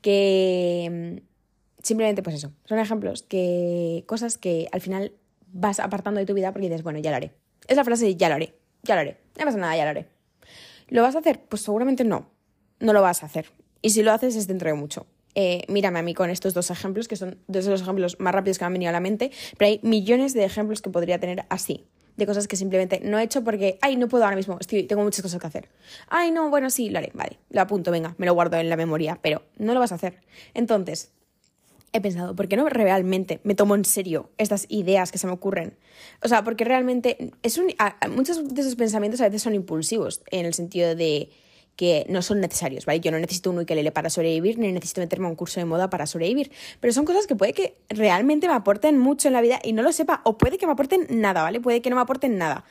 que 0.00 1.20
mm, 1.20 1.82
simplemente, 1.82 2.22
pues 2.22 2.36
eso, 2.36 2.52
son 2.64 2.78
ejemplos 2.78 3.22
que 3.22 4.04
cosas 4.06 4.38
que 4.38 4.68
al 4.72 4.80
final 4.80 5.12
vas 5.52 5.80
apartando 5.80 6.18
de 6.18 6.26
tu 6.26 6.34
vida 6.34 6.52
porque 6.52 6.68
dices, 6.68 6.82
bueno, 6.82 6.98
ya 6.98 7.10
lo 7.10 7.16
haré. 7.16 7.32
Es 7.68 7.76
la 7.76 7.84
frase 7.84 8.04
de 8.04 8.16
ya 8.16 8.28
lo 8.28 8.34
haré, 8.34 8.54
ya 8.82 8.94
lo 8.94 9.02
haré, 9.02 9.18
no 9.38 9.44
pasa 9.44 9.58
nada, 9.58 9.76
ya 9.76 9.84
lo 9.84 9.90
haré. 9.90 10.08
¿Lo 10.88 11.02
vas 11.02 11.14
a 11.14 11.20
hacer? 11.20 11.40
Pues 11.48 11.62
seguramente 11.62 12.04
no, 12.04 12.28
no 12.80 12.92
lo 12.92 13.00
vas 13.00 13.22
a 13.22 13.26
hacer. 13.26 13.46
Y 13.80 13.90
si 13.90 14.02
lo 14.02 14.12
haces 14.12 14.36
es 14.36 14.46
dentro 14.46 14.68
de 14.68 14.74
mucho. 14.74 15.06
Eh, 15.34 15.64
mírame 15.68 15.98
a 15.98 16.02
mí 16.02 16.12
con 16.12 16.28
estos 16.28 16.52
dos 16.52 16.70
ejemplos, 16.70 17.08
que 17.08 17.16
son 17.16 17.38
dos 17.46 17.64
de 17.64 17.70
los 17.70 17.80
ejemplos 17.80 18.20
más 18.20 18.34
rápidos 18.34 18.58
que 18.58 18.64
me 18.64 18.66
han 18.66 18.72
venido 18.74 18.90
a 18.90 18.92
la 18.92 19.00
mente, 19.00 19.30
pero 19.56 19.70
hay 19.70 19.80
millones 19.82 20.34
de 20.34 20.44
ejemplos 20.44 20.82
que 20.82 20.90
podría 20.90 21.18
tener 21.18 21.46
así 21.48 21.86
de 22.16 22.26
cosas 22.26 22.48
que 22.48 22.56
simplemente 22.56 23.00
no 23.02 23.18
he 23.18 23.22
hecho 23.22 23.42
porque, 23.42 23.78
ay, 23.80 23.96
no 23.96 24.08
puedo 24.08 24.24
ahora 24.24 24.36
mismo, 24.36 24.58
estoy, 24.60 24.84
tengo 24.84 25.02
muchas 25.02 25.22
cosas 25.22 25.40
que 25.40 25.46
hacer. 25.46 25.68
Ay, 26.08 26.30
no, 26.30 26.50
bueno, 26.50 26.70
sí, 26.70 26.90
lo 26.90 26.98
haré, 26.98 27.10
vale, 27.14 27.38
lo 27.50 27.60
apunto, 27.60 27.90
venga, 27.90 28.14
me 28.18 28.26
lo 28.26 28.34
guardo 28.34 28.56
en 28.56 28.68
la 28.68 28.76
memoria, 28.76 29.18
pero 29.22 29.42
no 29.58 29.74
lo 29.74 29.80
vas 29.80 29.92
a 29.92 29.96
hacer. 29.96 30.20
Entonces, 30.54 31.10
he 31.92 32.00
pensado, 32.00 32.34
¿por 32.34 32.48
qué 32.48 32.56
no 32.56 32.68
realmente 32.68 33.40
me 33.44 33.54
tomo 33.54 33.74
en 33.74 33.84
serio 33.84 34.30
estas 34.38 34.66
ideas 34.68 35.12
que 35.12 35.18
se 35.18 35.26
me 35.26 35.32
ocurren? 35.32 35.76
O 36.22 36.28
sea, 36.28 36.42
porque 36.42 36.64
realmente 36.64 37.32
es 37.42 37.58
un, 37.58 37.72
muchos 38.10 38.54
de 38.54 38.60
esos 38.60 38.76
pensamientos 38.76 39.20
a 39.20 39.24
veces 39.24 39.42
son 39.42 39.54
impulsivos, 39.54 40.22
en 40.30 40.46
el 40.46 40.54
sentido 40.54 40.94
de 40.94 41.30
que 41.76 42.06
no 42.08 42.22
son 42.22 42.40
necesarios, 42.40 42.86
¿vale? 42.86 43.00
Yo 43.00 43.10
no 43.10 43.18
necesito 43.18 43.50
un 43.50 43.58
ukelele 43.60 43.92
para 43.92 44.10
sobrevivir, 44.10 44.58
ni 44.58 44.70
necesito 44.72 45.00
meterme 45.00 45.26
a 45.26 45.30
un 45.30 45.36
curso 45.36 45.60
de 45.60 45.66
moda 45.66 45.90
para 45.90 46.06
sobrevivir, 46.06 46.50
pero 46.80 46.92
son 46.92 47.04
cosas 47.04 47.26
que 47.26 47.34
puede 47.34 47.52
que 47.52 47.76
realmente 47.88 48.48
me 48.48 48.54
aporten 48.54 48.98
mucho 48.98 49.28
en 49.28 49.34
la 49.34 49.40
vida 49.40 49.58
y 49.62 49.72
no 49.72 49.82
lo 49.82 49.92
sepa, 49.92 50.20
o 50.24 50.38
puede 50.38 50.58
que 50.58 50.66
me 50.66 50.72
aporten 50.72 51.06
nada, 51.08 51.42
¿vale? 51.42 51.60
Puede 51.60 51.80
que 51.80 51.90
no 51.90 51.96
me 51.96 52.02
aporten 52.02 52.38
nada. 52.38 52.64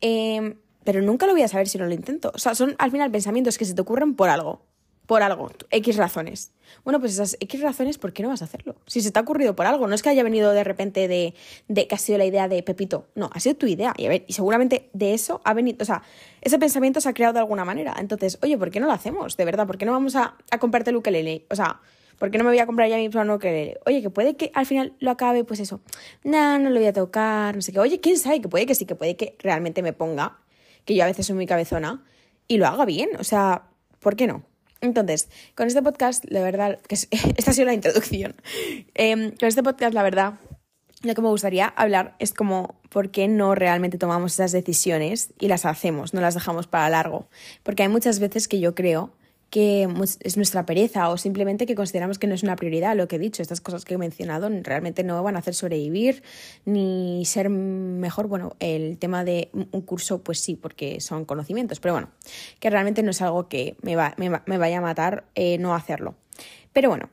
Em, 0.00 0.56
pero 0.84 1.02
nunca 1.02 1.26
lo 1.26 1.32
voy 1.32 1.42
a 1.42 1.48
saber 1.48 1.68
si 1.68 1.78
no 1.78 1.86
lo 1.86 1.94
intento. 1.94 2.30
O 2.34 2.38
sea, 2.38 2.54
son 2.54 2.76
al 2.78 2.90
final 2.90 3.10
pensamientos 3.10 3.58
que 3.58 3.64
se 3.64 3.74
te 3.74 3.80
ocurren 3.80 4.14
por 4.14 4.28
algo 4.28 4.62
por 5.06 5.22
algo, 5.22 5.50
X 5.70 5.96
razones. 5.96 6.52
Bueno, 6.84 6.98
pues 7.00 7.12
esas 7.12 7.36
X 7.40 7.60
razones, 7.60 7.96
¿por 7.96 8.12
qué 8.12 8.22
no 8.22 8.28
vas 8.28 8.42
a 8.42 8.46
hacerlo? 8.46 8.76
Si 8.86 9.00
se 9.00 9.12
te 9.12 9.18
ha 9.18 9.22
ocurrido 9.22 9.54
por 9.54 9.66
algo, 9.66 9.86
no 9.86 9.94
es 9.94 10.02
que 10.02 10.08
haya 10.08 10.24
venido 10.24 10.52
de 10.52 10.64
repente 10.64 11.06
de, 11.08 11.34
de 11.68 11.86
que 11.86 11.94
ha 11.94 11.98
sido 11.98 12.18
la 12.18 12.24
idea 12.24 12.48
de 12.48 12.62
Pepito, 12.62 13.06
no, 13.14 13.30
ha 13.32 13.40
sido 13.40 13.54
tu 13.54 13.66
idea. 13.66 13.94
Y, 13.96 14.06
a 14.06 14.08
ver, 14.08 14.24
y 14.26 14.32
seguramente 14.32 14.90
de 14.92 15.14
eso 15.14 15.40
ha 15.44 15.54
venido, 15.54 15.78
o 15.80 15.84
sea, 15.84 16.02
ese 16.40 16.58
pensamiento 16.58 17.00
se 17.00 17.08
ha 17.08 17.14
creado 17.14 17.34
de 17.34 17.38
alguna 17.40 17.64
manera. 17.64 17.94
Entonces, 17.98 18.38
oye, 18.42 18.58
¿por 18.58 18.70
qué 18.70 18.80
no 18.80 18.86
lo 18.86 18.92
hacemos? 18.92 19.36
De 19.36 19.44
verdad, 19.44 19.66
¿por 19.66 19.78
qué 19.78 19.86
no 19.86 19.92
vamos 19.92 20.16
a, 20.16 20.36
a 20.50 20.58
comprarte 20.58 20.90
el 20.90 20.96
ukelele? 20.96 21.46
O 21.50 21.54
sea, 21.54 21.80
¿por 22.18 22.30
qué 22.30 22.38
no 22.38 22.44
me 22.44 22.50
voy 22.50 22.58
a 22.58 22.66
comprar 22.66 22.88
ya 22.88 22.96
mismo 22.96 23.20
un 23.20 23.30
ukelele? 23.30 23.78
Oye, 23.86 24.02
que 24.02 24.10
puede 24.10 24.36
que 24.36 24.50
al 24.54 24.66
final 24.66 24.94
lo 24.98 25.12
acabe, 25.12 25.44
pues 25.44 25.60
eso, 25.60 25.80
no, 26.24 26.58
no 26.58 26.70
lo 26.70 26.80
voy 26.80 26.88
a 26.88 26.92
tocar, 26.92 27.54
no 27.54 27.62
sé 27.62 27.72
qué. 27.72 27.78
Oye, 27.78 28.00
¿quién 28.00 28.18
sabe? 28.18 28.40
Que 28.40 28.48
puede 28.48 28.66
que 28.66 28.74
sí, 28.74 28.86
que 28.86 28.96
puede 28.96 29.16
que 29.16 29.36
realmente 29.38 29.82
me 29.82 29.92
ponga, 29.92 30.38
que 30.84 30.96
yo 30.96 31.04
a 31.04 31.06
veces 31.06 31.26
soy 31.26 31.36
muy 31.36 31.46
cabezona, 31.46 32.04
y 32.48 32.58
lo 32.58 32.66
haga 32.66 32.84
bien. 32.84 33.10
O 33.18 33.24
sea, 33.24 33.68
¿por 34.00 34.16
qué 34.16 34.26
no? 34.26 34.42
Entonces, 34.86 35.28
con 35.54 35.66
este 35.66 35.82
podcast, 35.82 36.24
la 36.28 36.42
verdad, 36.42 36.78
que 36.88 36.94
esta 37.36 37.50
ha 37.50 37.54
sido 37.54 37.66
la 37.66 37.74
introducción. 37.74 38.34
Em, 38.94 39.32
con 39.36 39.48
este 39.48 39.62
podcast, 39.62 39.92
la 39.94 40.02
verdad, 40.02 40.34
lo 41.02 41.14
que 41.14 41.22
me 41.22 41.28
gustaría 41.28 41.66
hablar 41.66 42.16
es 42.18 42.32
como 42.32 42.80
por 42.88 43.10
qué 43.10 43.28
no 43.28 43.54
realmente 43.54 43.98
tomamos 43.98 44.34
esas 44.34 44.52
decisiones 44.52 45.32
y 45.38 45.48
las 45.48 45.66
hacemos, 45.66 46.14
no 46.14 46.20
las 46.20 46.34
dejamos 46.34 46.66
para 46.66 46.88
largo. 46.88 47.28
Porque 47.62 47.82
hay 47.82 47.88
muchas 47.88 48.18
veces 48.18 48.48
que 48.48 48.60
yo 48.60 48.74
creo 48.74 49.12
que 49.50 49.88
es 50.20 50.36
nuestra 50.36 50.66
pereza 50.66 51.08
o 51.08 51.16
simplemente 51.16 51.66
que 51.66 51.74
consideramos 51.74 52.18
que 52.18 52.26
no 52.26 52.34
es 52.34 52.42
una 52.42 52.56
prioridad 52.56 52.96
lo 52.96 53.06
que 53.08 53.16
he 53.16 53.18
dicho, 53.18 53.42
estas 53.42 53.60
cosas 53.60 53.84
que 53.84 53.94
he 53.94 53.98
mencionado 53.98 54.48
realmente 54.62 55.04
no 55.04 55.22
van 55.22 55.36
a 55.36 55.38
hacer 55.38 55.54
sobrevivir 55.54 56.22
ni 56.64 57.24
ser 57.24 57.48
mejor, 57.48 58.26
bueno, 58.26 58.56
el 58.58 58.98
tema 58.98 59.24
de 59.24 59.50
un 59.52 59.82
curso 59.82 60.22
pues 60.22 60.40
sí, 60.40 60.56
porque 60.56 61.00
son 61.00 61.24
conocimientos, 61.24 61.80
pero 61.80 61.94
bueno, 61.94 62.10
que 62.58 62.70
realmente 62.70 63.02
no 63.02 63.10
es 63.10 63.22
algo 63.22 63.48
que 63.48 63.76
me, 63.82 63.94
va, 63.94 64.14
me, 64.16 64.58
vaya 64.58 64.78
a 64.78 64.82
matar 64.82 65.24
eh, 65.34 65.58
no 65.58 65.74
hacerlo. 65.74 66.16
Pero 66.72 66.88
bueno, 66.88 67.08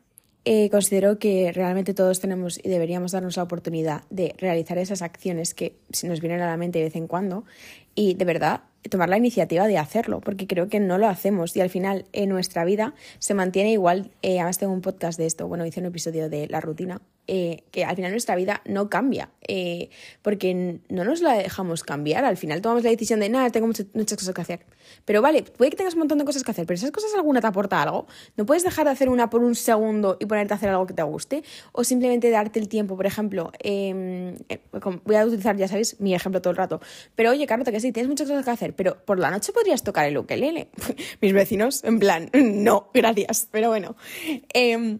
eh, 0.46 0.70
considero 0.70 1.20
que 1.20 1.52
realmente 1.54 1.94
todos 1.94 2.20
tenemos 2.20 2.60
y 2.62 2.68
deberíamos 2.68 3.13
darnos 3.13 3.38
la 3.38 3.44
oportunidad 3.44 4.04
de 4.10 4.36
realizar 4.38 4.78
esas 4.78 5.02
acciones 5.02 5.54
que 5.54 5.78
se 5.92 6.08
nos 6.08 6.20
vienen 6.20 6.42
a 6.42 6.48
la 6.48 6.58
mente 6.58 6.80
de 6.80 6.86
vez 6.86 6.96
en 6.96 7.08
cuando 7.08 7.46
y 7.96 8.16
de 8.16 8.25
verdad 8.25 8.63
tomar 8.90 9.10
la 9.10 9.18
iniciativa 9.18 9.68
de 9.68 9.78
hacerlo, 9.78 10.22
porque 10.22 10.48
creo 10.48 10.68
que 10.68 10.80
no 10.80 10.98
lo 10.98 11.08
hacemos 11.08 11.56
y 11.56 11.62
al 11.62 11.70
final 11.70 12.06
en 12.13 12.30
nuestra 12.30 12.66
vida 12.66 12.94
se 13.20 13.34
mantiene 13.34 13.72
igual. 13.72 14.12
Eh, 14.22 14.40
además 14.40 14.58
tengo 14.58 14.74
un 14.74 14.82
podcast 14.82 15.18
de 15.18 15.25
esto, 15.25 15.48
bueno, 15.48 15.66
hice 15.66 15.80
un 15.80 15.88
episodio 15.88 16.30
de 16.30 16.48
la 16.48 16.62
rutina 16.62 17.02
eh, 17.25 17.63
que 17.72 17.86
al 17.86 17.96
final 17.96 18.12
nuestra 18.12 18.36
vida 18.36 18.62
no 18.66 18.90
cambia, 18.90 19.30
eh, 19.48 19.90
porque 20.22 20.82
no 20.90 21.06
nos 21.06 21.22
la 21.22 21.36
dejamos 21.36 21.86
cambiar, 21.86 22.25
al 22.25 22.36
final 22.36 22.62
tomamos 22.62 22.84
la 22.84 22.90
decisión 22.90 23.22
de, 23.22 23.30
nada, 23.30 23.50
tengo 23.50 23.66
muchas, 23.66 23.88
cosas 23.94 24.36
que 24.36 24.42
hacer. 24.42 24.66
Pero 25.06 25.22
vale, 25.22 25.44
puede 25.44 25.72
que 25.72 25.78
tengas 25.78 25.94
un 25.94 26.00
montón 26.00 26.18
de 26.18 26.25
cosas 26.25 26.44
que 26.44 26.52
hacer, 26.52 26.66
pero 26.66 26.75
esas 26.75 26.92
cosas 26.92 27.12
alguna 27.16 27.40
te 27.40 27.48
aporta 27.48 27.82
algo. 27.82 28.08
No 28.36 28.46
puedes 28.46 28.63
dejar 28.66 28.84
de 28.84 28.92
hacer 28.92 29.08
una 29.08 29.30
por 29.30 29.42
un 29.42 29.56
segundo 29.56 30.18
y 30.20 30.25
ponerte 30.25 30.54
a 30.54 30.58
hacer 30.58 30.68
algo 30.68 30.86
que 30.86 30.94
te 30.94 31.04
guste, 31.04 31.44
o 31.72 31.86
simplemente 31.86 32.30
darte 32.30 32.60
el 32.60 32.68
tiempo, 32.68 32.98
por 32.98 33.06
ejemplo, 33.06 33.54
em, 33.60 34.36
eh, 34.50 34.60
voy 35.06 35.16
a 35.16 35.25
utilizar, 35.25 35.56
ya 35.56 35.70
sabéis, 35.70 36.02
mi 36.02 36.13
ejemplo 36.13 36.42
todo 36.42 36.52
el 36.52 36.58
rato, 36.58 36.82
pero 37.16 37.32
oye, 37.32 37.48
Carlota, 37.48 37.72
que 37.72 37.80
sí, 37.80 37.94
tienes 37.94 38.10
muchas 38.10 38.28
cosas 38.28 38.44
que 38.44 38.52
hacer, 38.52 38.73
pero 38.75 39.03
por 39.06 39.20
la 39.20 39.32
noche 39.32 39.51
podrías 39.51 39.84
tocar 39.84 40.06
el 40.06 40.18
ukelele. 40.18 40.70
Mis 41.22 41.34
vecinos, 41.34 41.84
en 41.84 42.00
plan, 42.00 42.30
no, 42.34 42.89
gracias, 42.94 43.48
pero 43.51 43.70
bueno. 43.70 43.96
Eh, 44.53 45.00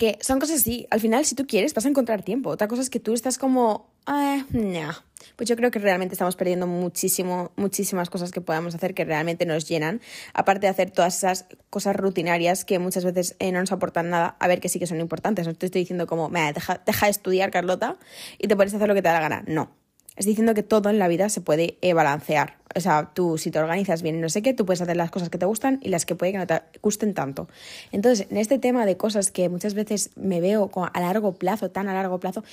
que 0.00 0.16
son 0.22 0.40
cosas 0.40 0.60
así. 0.60 0.86
Al 0.90 0.98
final, 0.98 1.26
si 1.26 1.34
tú 1.34 1.46
quieres, 1.46 1.74
vas 1.74 1.84
a 1.84 1.88
encontrar 1.90 2.22
tiempo. 2.22 2.48
Otra 2.48 2.68
cosa 2.68 2.80
es 2.80 2.88
que 2.88 3.00
tú 3.00 3.12
estás 3.12 3.36
como, 3.36 3.92
eh, 4.08 4.44
no. 4.48 4.92
Pues 5.36 5.46
yo 5.46 5.56
creo 5.56 5.70
que 5.70 5.78
realmente 5.78 6.14
estamos 6.14 6.36
perdiendo 6.36 6.66
muchísimo, 6.66 7.52
muchísimas 7.56 8.08
cosas 8.08 8.30
que 8.30 8.40
podamos 8.40 8.74
hacer 8.74 8.94
que 8.94 9.04
realmente 9.04 9.44
nos 9.44 9.68
llenan. 9.68 10.00
Aparte 10.32 10.62
de 10.62 10.68
hacer 10.68 10.90
todas 10.90 11.18
esas 11.18 11.44
cosas 11.68 11.96
rutinarias 11.96 12.64
que 12.64 12.78
muchas 12.78 13.04
veces 13.04 13.36
eh, 13.40 13.52
no 13.52 13.60
nos 13.60 13.72
aportan 13.72 14.08
nada, 14.08 14.36
a 14.40 14.48
ver 14.48 14.60
que 14.60 14.70
sí 14.70 14.78
que 14.78 14.86
son 14.86 15.00
importantes. 15.00 15.46
No 15.46 15.52
te 15.52 15.66
estoy 15.66 15.82
diciendo 15.82 16.06
como, 16.06 16.30
deja, 16.30 16.80
deja 16.86 17.04
de 17.04 17.10
estudiar, 17.10 17.50
Carlota, 17.50 17.98
y 18.38 18.48
te 18.48 18.56
puedes 18.56 18.72
hacer 18.72 18.88
lo 18.88 18.94
que 18.94 19.02
te 19.02 19.08
da 19.08 19.20
la 19.20 19.20
gana. 19.20 19.44
No 19.46 19.79
es 20.20 20.26
diciendo 20.26 20.52
que 20.52 20.62
todo 20.62 20.90
en 20.90 20.98
la 20.98 21.08
vida 21.08 21.30
se 21.30 21.40
puede 21.40 21.78
eh, 21.80 21.94
balancear. 21.94 22.58
O 22.76 22.80
sea, 22.80 23.10
tú 23.14 23.38
si 23.38 23.50
te 23.50 23.58
organizas 23.58 24.02
bien 24.02 24.16
y 24.16 24.18
no 24.18 24.28
sé 24.28 24.42
qué, 24.42 24.52
tú 24.52 24.66
puedes 24.66 24.82
hacer 24.82 24.94
las 24.94 25.10
cosas 25.10 25.30
que 25.30 25.38
te 25.38 25.46
gustan 25.46 25.80
y 25.82 25.88
las 25.88 26.04
que 26.04 26.14
puede 26.14 26.32
que 26.32 26.36
no 26.36 26.46
te 26.46 26.60
gusten 26.82 27.14
tanto. 27.14 27.48
Entonces, 27.90 28.26
en 28.30 28.36
este 28.36 28.58
tema 28.58 28.84
de 28.84 28.98
cosas 28.98 29.30
que 29.30 29.48
muchas 29.48 29.72
veces 29.72 30.10
me 30.16 30.42
veo 30.42 30.70
a 30.92 31.00
largo 31.00 31.36
plazo, 31.36 31.70
tan 31.70 31.88
a 31.88 31.94
largo 31.94 32.20
plazo, 32.20 32.44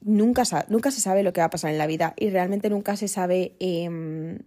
nunca, 0.00 0.42
nunca 0.66 0.90
se 0.90 1.00
sabe 1.00 1.22
lo 1.22 1.32
que 1.32 1.40
va 1.40 1.44
a 1.44 1.50
pasar 1.50 1.70
en 1.70 1.78
la 1.78 1.86
vida 1.86 2.12
y 2.18 2.30
realmente 2.30 2.68
nunca 2.68 2.96
se 2.96 3.06
sabe... 3.06 3.54
Em, 3.60 4.40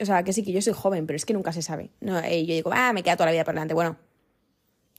o 0.00 0.04
sea, 0.04 0.24
que 0.24 0.32
sí, 0.32 0.42
que 0.42 0.50
yo 0.50 0.60
soy 0.62 0.72
joven, 0.72 1.06
pero 1.06 1.16
es 1.16 1.24
que 1.24 1.34
nunca 1.34 1.52
se 1.52 1.62
sabe. 1.62 1.90
No, 2.00 2.18
eh, 2.18 2.44
yo 2.44 2.52
digo, 2.52 2.70
ah, 2.74 2.92
me 2.92 3.04
queda 3.04 3.14
toda 3.14 3.26
la 3.26 3.32
vida 3.32 3.44
por 3.44 3.54
delante. 3.54 3.74
Bueno, 3.74 3.96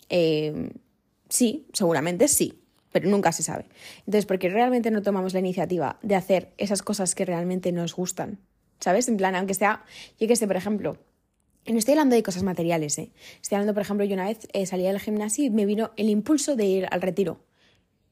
em, 0.08 0.70
sí, 1.28 1.68
seguramente 1.74 2.30
sí, 2.30 2.64
pero 2.92 3.10
nunca 3.10 3.32
se 3.32 3.44
sabe. 3.44 3.66
Entonces, 4.00 4.26
porque 4.26 4.50
realmente 4.50 4.92
no 4.92 5.02
tomamos 5.02 5.34
la 5.34 5.40
iniciativa 5.40 6.00
de 6.02 6.16
hacer 6.16 6.54
esas 6.58 6.82
cosas 6.82 7.16
que 7.16 7.26
realmente 7.26 7.72
nos 7.72 7.96
gustan, 7.96 8.40
¿sabes? 8.80 9.08
En 9.08 9.18
plan, 9.18 9.36
aunque 9.36 9.54
sea, 9.54 9.84
yo 10.20 10.28
que 10.28 10.36
sé, 10.36 10.48
por 10.48 10.56
ejemplo, 10.56 10.98
no 11.66 11.78
estoy 11.78 11.94
hablando 11.94 12.16
de 12.16 12.24
cosas 12.24 12.44
materiales, 12.44 12.98
¿eh? 12.98 13.12
Estoy 13.42 13.58
hablando, 13.58 13.74
por 13.74 13.82
ejemplo, 13.82 14.06
yo 14.06 14.14
una 14.14 14.26
vez 14.26 14.48
eh, 14.54 14.66
salí 14.66 14.84
del 14.84 15.00
gimnasio 15.00 15.46
y 15.46 15.50
me 15.50 15.66
vino 15.66 15.92
el 15.98 16.10
impulso 16.10 16.56
de 16.56 16.66
ir 16.66 16.88
al 16.92 17.02
retiro. 17.02 17.42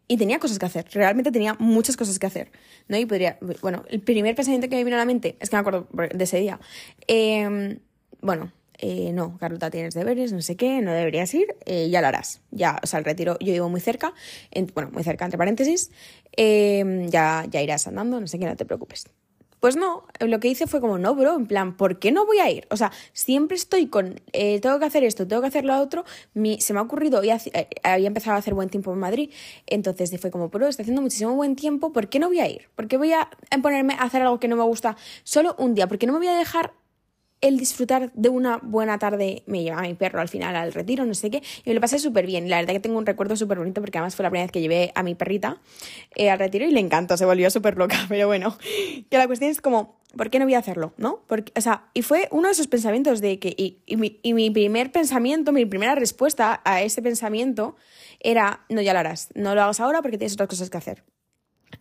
Y 0.07 0.17
tenía 0.17 0.37
cosas 0.37 0.59
que 0.59 0.65
hacer, 0.67 0.85
realmente 0.91 1.31
tenía 1.31 1.55
muchas 1.57 1.97
cosas 1.97 2.19
que 2.19 2.27
hacer, 2.27 2.51
¿no? 2.87 2.97
Y 2.97 3.05
podría, 3.05 3.39
bueno, 3.61 3.83
el 3.89 4.01
primer 4.01 4.35
pensamiento 4.35 4.69
que 4.69 4.75
me 4.75 4.83
vino 4.83 4.97
a 4.97 4.99
la 4.99 5.05
mente, 5.05 5.35
es 5.39 5.49
que 5.49 5.55
me 5.55 5.61
acuerdo 5.61 5.87
de 5.91 6.23
ese 6.23 6.39
día, 6.39 6.59
eh, 7.07 7.79
bueno, 8.21 8.51
eh, 8.79 9.11
no, 9.13 9.37
Carlota, 9.37 9.69
tienes 9.69 9.93
deberes, 9.93 10.33
no 10.33 10.41
sé 10.41 10.55
qué, 10.55 10.81
no 10.81 10.91
deberías 10.91 11.33
ir, 11.33 11.55
eh, 11.65 11.89
ya 11.89 12.01
lo 12.01 12.07
harás. 12.07 12.41
Ya, 12.51 12.79
o 12.83 12.87
sea, 12.87 12.99
el 12.99 13.05
retiro, 13.05 13.37
yo 13.39 13.53
vivo 13.53 13.69
muy 13.69 13.81
cerca, 13.81 14.13
bueno, 14.73 14.91
muy 14.91 15.03
cerca, 15.03 15.25
entre 15.25 15.37
paréntesis, 15.37 15.91
em, 16.33 17.07
ya, 17.09 17.45
ya 17.49 17.61
irás 17.61 17.87
andando, 17.87 18.19
no 18.19 18.27
sé 18.27 18.39
qué, 18.39 18.45
no 18.45 18.55
te 18.55 18.65
preocupes. 18.65 19.05
Pues 19.59 19.77
no, 19.77 20.05
lo 20.19 20.39
que 20.39 20.47
hice 20.47 20.67
fue 20.67 20.79
como, 20.79 20.99
no, 20.99 21.15
bro, 21.15 21.35
en 21.35 21.47
plan, 21.47 21.75
¿por 21.75 21.97
qué 21.97 22.11
no 22.11 22.25
voy 22.27 22.37
a 22.37 22.51
ir? 22.51 22.67
O 22.69 22.77
sea, 22.77 22.91
siempre 23.13 23.55
estoy 23.55 23.87
con, 23.87 24.21
eh, 24.31 24.59
tengo 24.59 24.77
que 24.77 24.85
hacer 24.85 25.03
esto, 25.03 25.27
tengo 25.27 25.41
que 25.41 25.47
hacer 25.47 25.65
lo 25.65 25.79
otro, 25.79 26.05
se 26.59 26.73
me 26.73 26.79
ha 26.79 26.83
ocurrido, 26.83 27.17
había 27.17 28.07
empezado 28.07 28.35
a 28.35 28.39
hacer 28.39 28.53
buen 28.53 28.69
tiempo 28.69 28.93
en 28.93 28.99
Madrid, 28.99 29.31
entonces 29.65 30.11
fue 30.21 30.29
como, 30.29 30.49
bro, 30.49 30.67
está 30.67 30.83
haciendo 30.83 31.01
muchísimo 31.01 31.33
buen 31.33 31.55
tiempo, 31.55 31.91
¿por 31.93 32.09
qué 32.09 32.19
no 32.19 32.27
voy 32.27 32.41
a 32.41 32.47
ir? 32.47 32.69
¿Por 32.75 32.87
qué 32.87 32.97
voy 32.97 33.13
a 33.13 33.29
ponerme 33.63 33.95
a 33.95 34.03
hacer 34.03 34.21
algo 34.21 34.39
que 34.39 34.47
no 34.47 34.55
me 34.55 34.63
gusta 34.63 34.97
solo 35.23 35.55
un 35.57 35.73
día? 35.73 35.87
¿Por 35.87 35.97
qué 35.97 36.05
no 36.05 36.13
me 36.13 36.19
voy 36.19 36.27
a 36.27 36.37
dejar 36.37 36.73
el 37.47 37.57
disfrutar 37.57 38.11
de 38.13 38.29
una 38.29 38.57
buena 38.57 38.97
tarde, 38.97 39.43
me 39.45 39.61
llevaba 39.61 39.83
mi 39.83 39.93
perro 39.93 40.19
al 40.19 40.29
final 40.29 40.55
al 40.55 40.73
retiro, 40.73 41.05
no 41.05 41.13
sé 41.13 41.29
qué, 41.29 41.43
y 41.63 41.69
me 41.69 41.75
lo 41.75 41.81
pasé 41.81 41.99
súper 41.99 42.25
bien. 42.25 42.49
La 42.49 42.57
verdad 42.57 42.73
que 42.73 42.79
tengo 42.79 42.97
un 42.97 43.05
recuerdo 43.05 43.35
súper 43.35 43.59
bonito 43.59 43.81
porque 43.81 43.97
además 43.97 44.15
fue 44.15 44.23
la 44.23 44.29
primera 44.29 44.45
vez 44.45 44.51
que 44.51 44.61
llevé 44.61 44.91
a 44.95 45.03
mi 45.03 45.13
perrita 45.13 45.61
eh, 46.15 46.31
al 46.31 46.39
retiro 46.39 46.65
y 46.65 46.71
le 46.71 46.79
encantó, 46.79 47.17
se 47.17 47.25
volvió 47.25 47.49
súper 47.51 47.77
loca, 47.77 47.97
pero 48.09 48.27
bueno, 48.27 48.57
que 49.09 49.17
la 49.17 49.27
cuestión 49.27 49.51
es 49.51 49.61
como, 49.61 49.99
¿por 50.17 50.31
qué 50.31 50.39
no 50.39 50.45
voy 50.45 50.55
a 50.55 50.59
hacerlo? 50.59 50.93
¿No? 50.97 51.23
Porque, 51.27 51.51
o 51.55 51.61
sea, 51.61 51.85
y 51.93 52.01
fue 52.01 52.27
uno 52.31 52.47
de 52.47 52.53
esos 52.53 52.67
pensamientos 52.67 53.21
de 53.21 53.37
que, 53.37 53.53
y, 53.55 53.77
y, 53.85 53.97
mi, 53.97 54.19
y 54.23 54.33
mi 54.33 54.49
primer 54.49 54.91
pensamiento, 54.91 55.51
mi 55.51 55.65
primera 55.65 55.93
respuesta 55.93 56.61
a 56.65 56.81
ese 56.81 57.01
pensamiento 57.03 57.75
era, 58.19 58.65
no, 58.69 58.81
ya 58.81 58.93
lo 58.93 58.99
harás, 58.99 59.29
no 59.35 59.53
lo 59.53 59.61
hagas 59.61 59.79
ahora 59.79 60.01
porque 60.01 60.17
tienes 60.17 60.33
otras 60.33 60.49
cosas 60.49 60.71
que 60.71 60.77
hacer. 60.77 61.03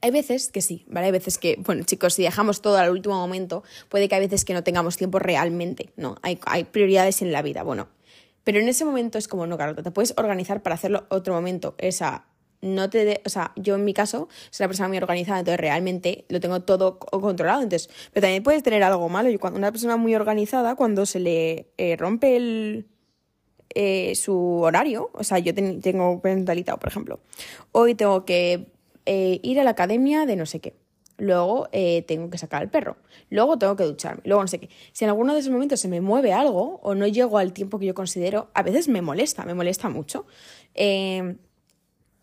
Hay 0.00 0.10
veces 0.10 0.50
que 0.50 0.60
sí, 0.60 0.84
¿vale? 0.88 1.06
Hay 1.06 1.12
veces 1.12 1.38
que, 1.38 1.56
bueno, 1.60 1.84
chicos, 1.84 2.14
si 2.14 2.22
dejamos 2.22 2.62
todo 2.62 2.76
al 2.78 2.90
último 2.90 3.14
momento, 3.14 3.62
puede 3.88 4.08
que 4.08 4.14
hay 4.14 4.22
veces 4.22 4.44
que 4.44 4.54
no 4.54 4.62
tengamos 4.62 4.96
tiempo 4.96 5.18
realmente, 5.18 5.92
¿no? 5.96 6.16
Hay, 6.22 6.38
hay 6.46 6.64
prioridades 6.64 7.22
en 7.22 7.32
la 7.32 7.42
vida, 7.42 7.62
bueno. 7.62 7.88
Pero 8.44 8.60
en 8.60 8.68
ese 8.68 8.84
momento 8.84 9.18
es 9.18 9.28
como, 9.28 9.46
no, 9.46 9.56
Carlota, 9.56 9.82
te 9.82 9.90
puedes 9.90 10.14
organizar 10.16 10.62
para 10.62 10.74
hacerlo 10.74 11.06
otro 11.08 11.32
momento. 11.32 11.74
Esa, 11.78 12.26
no 12.60 12.90
te 12.90 13.22
o 13.24 13.28
sea, 13.28 13.52
yo 13.56 13.74
en 13.74 13.84
mi 13.84 13.94
caso 13.94 14.28
soy 14.50 14.64
una 14.64 14.68
persona 14.68 14.88
muy 14.88 14.98
organizada, 14.98 15.38
entonces 15.38 15.60
realmente 15.60 16.24
lo 16.28 16.40
tengo 16.40 16.60
todo 16.60 16.98
controlado. 16.98 17.62
Entonces, 17.62 17.88
pero 18.12 18.22
también 18.22 18.42
puedes 18.42 18.62
tener 18.62 18.82
algo 18.82 19.08
malo. 19.08 19.30
Y 19.30 19.38
cuando 19.38 19.58
una 19.58 19.70
persona 19.70 19.96
muy 19.96 20.14
organizada, 20.14 20.74
cuando 20.74 21.06
se 21.06 21.20
le 21.20 21.72
eh, 21.78 21.96
rompe 21.96 22.36
el, 22.36 22.88
eh, 23.74 24.14
su 24.14 24.60
horario, 24.60 25.10
o 25.14 25.24
sea, 25.24 25.38
yo 25.38 25.54
tengo 25.54 26.20
mentalizado, 26.22 26.78
por 26.78 26.88
ejemplo, 26.88 27.20
hoy 27.72 27.94
tengo 27.94 28.24
que 28.24 28.73
eh, 29.06 29.40
ir 29.42 29.60
a 29.60 29.64
la 29.64 29.70
academia 29.70 30.26
de 30.26 30.36
no 30.36 30.46
sé 30.46 30.60
qué. 30.60 30.74
Luego 31.16 31.68
eh, 31.72 32.02
tengo 32.08 32.28
que 32.28 32.38
sacar 32.38 32.62
al 32.62 32.70
perro. 32.70 32.96
Luego 33.30 33.56
tengo 33.58 33.76
que 33.76 33.84
ducharme. 33.84 34.22
Luego 34.24 34.42
no 34.42 34.48
sé 34.48 34.58
qué. 34.58 34.68
Si 34.92 35.04
en 35.04 35.10
alguno 35.10 35.32
de 35.32 35.40
esos 35.40 35.52
momentos 35.52 35.78
se 35.78 35.88
me 35.88 36.00
mueve 36.00 36.32
algo 36.32 36.80
o 36.82 36.94
no 36.94 37.06
llego 37.06 37.38
al 37.38 37.52
tiempo 37.52 37.78
que 37.78 37.86
yo 37.86 37.94
considero, 37.94 38.50
a 38.54 38.62
veces 38.62 38.88
me 38.88 39.00
molesta, 39.00 39.44
me 39.44 39.54
molesta 39.54 39.88
mucho. 39.88 40.26
Eh, 40.74 41.36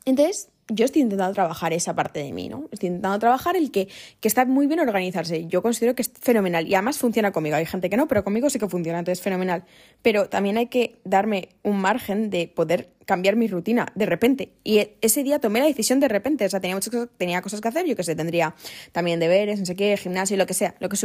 entonces, 0.05 0.50
yo 0.67 0.85
estoy 0.85 1.01
intentando 1.01 1.33
trabajar 1.33 1.73
esa 1.73 1.95
parte 1.95 2.21
de 2.21 2.31
mí, 2.31 2.49
¿no? 2.49 2.67
Estoy 2.71 2.87
intentando 2.87 3.19
trabajar 3.19 3.55
el 3.55 3.71
que, 3.71 3.87
que 4.19 4.27
está 4.27 4.45
muy 4.45 4.67
bien 4.67 4.79
organizarse. 4.79 5.47
Yo 5.47 5.61
considero 5.61 5.95
que 5.95 6.01
es 6.01 6.11
fenomenal 6.19 6.67
y 6.67 6.75
además 6.75 6.97
funciona 6.97 7.31
conmigo. 7.31 7.55
Hay 7.55 7.65
gente 7.65 7.89
que 7.89 7.97
no, 7.97 8.07
pero 8.07 8.23
conmigo 8.23 8.49
sí 8.49 8.59
que 8.59 8.67
funciona, 8.67 8.99
entonces 8.99 9.19
es 9.19 9.23
fenomenal. 9.23 9.65
Pero 10.01 10.29
también 10.29 10.57
hay 10.57 10.67
que 10.67 10.99
darme 11.03 11.49
un 11.63 11.79
margen 11.81 12.29
de 12.29 12.47
poder 12.47 12.89
cambiar 13.05 13.35
mi 13.35 13.47
rutina 13.47 13.87
de 13.95 14.05
repente. 14.05 14.53
Y 14.63 14.77
e, 14.79 14.97
ese 15.01 15.23
día 15.23 15.39
tomé 15.39 15.59
la 15.59 15.65
decisión 15.65 15.99
de 15.99 16.07
repente. 16.07 16.45
O 16.45 16.49
sea, 16.49 16.59
tenía 16.59 16.75
muchas 16.75 16.91
cosas, 16.91 17.09
tenía 17.17 17.41
cosas 17.41 17.61
que 17.61 17.67
hacer, 17.67 17.85
yo 17.85 17.95
que 17.95 18.03
sé, 18.03 18.15
tendría 18.15 18.55
también 18.91 19.19
deberes, 19.19 19.59
no 19.59 19.65
sé 19.65 19.75
qué, 19.75 19.97
gimnasio, 19.97 20.37
lo 20.37 20.45
que 20.45 20.53
sea, 20.53 20.75
lo 20.79 20.89
que 20.89 20.97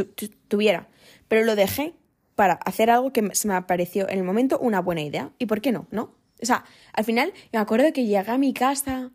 tuviera. 0.47 0.87
Pero 1.27 1.43
lo 1.43 1.55
dejé 1.55 1.93
para 2.35 2.53
hacer 2.53 2.89
algo 2.89 3.11
que 3.11 3.27
se 3.33 3.47
me 3.47 3.61
pareció 3.63 4.07
en 4.09 4.19
el 4.19 4.23
momento 4.23 4.59
una 4.59 4.79
buena 4.79 5.01
idea. 5.01 5.31
¿Y 5.39 5.47
por 5.47 5.59
qué 5.59 5.71
no? 5.71 5.87
¿No? 5.91 6.15
O 6.41 6.45
sea, 6.45 6.65
al 6.93 7.03
final 7.03 7.33
me 7.51 7.59
acuerdo 7.59 7.91
que 7.93 8.05
llegué 8.05 8.31
a 8.31 8.37
mi 8.37 8.53
casa 8.53 9.11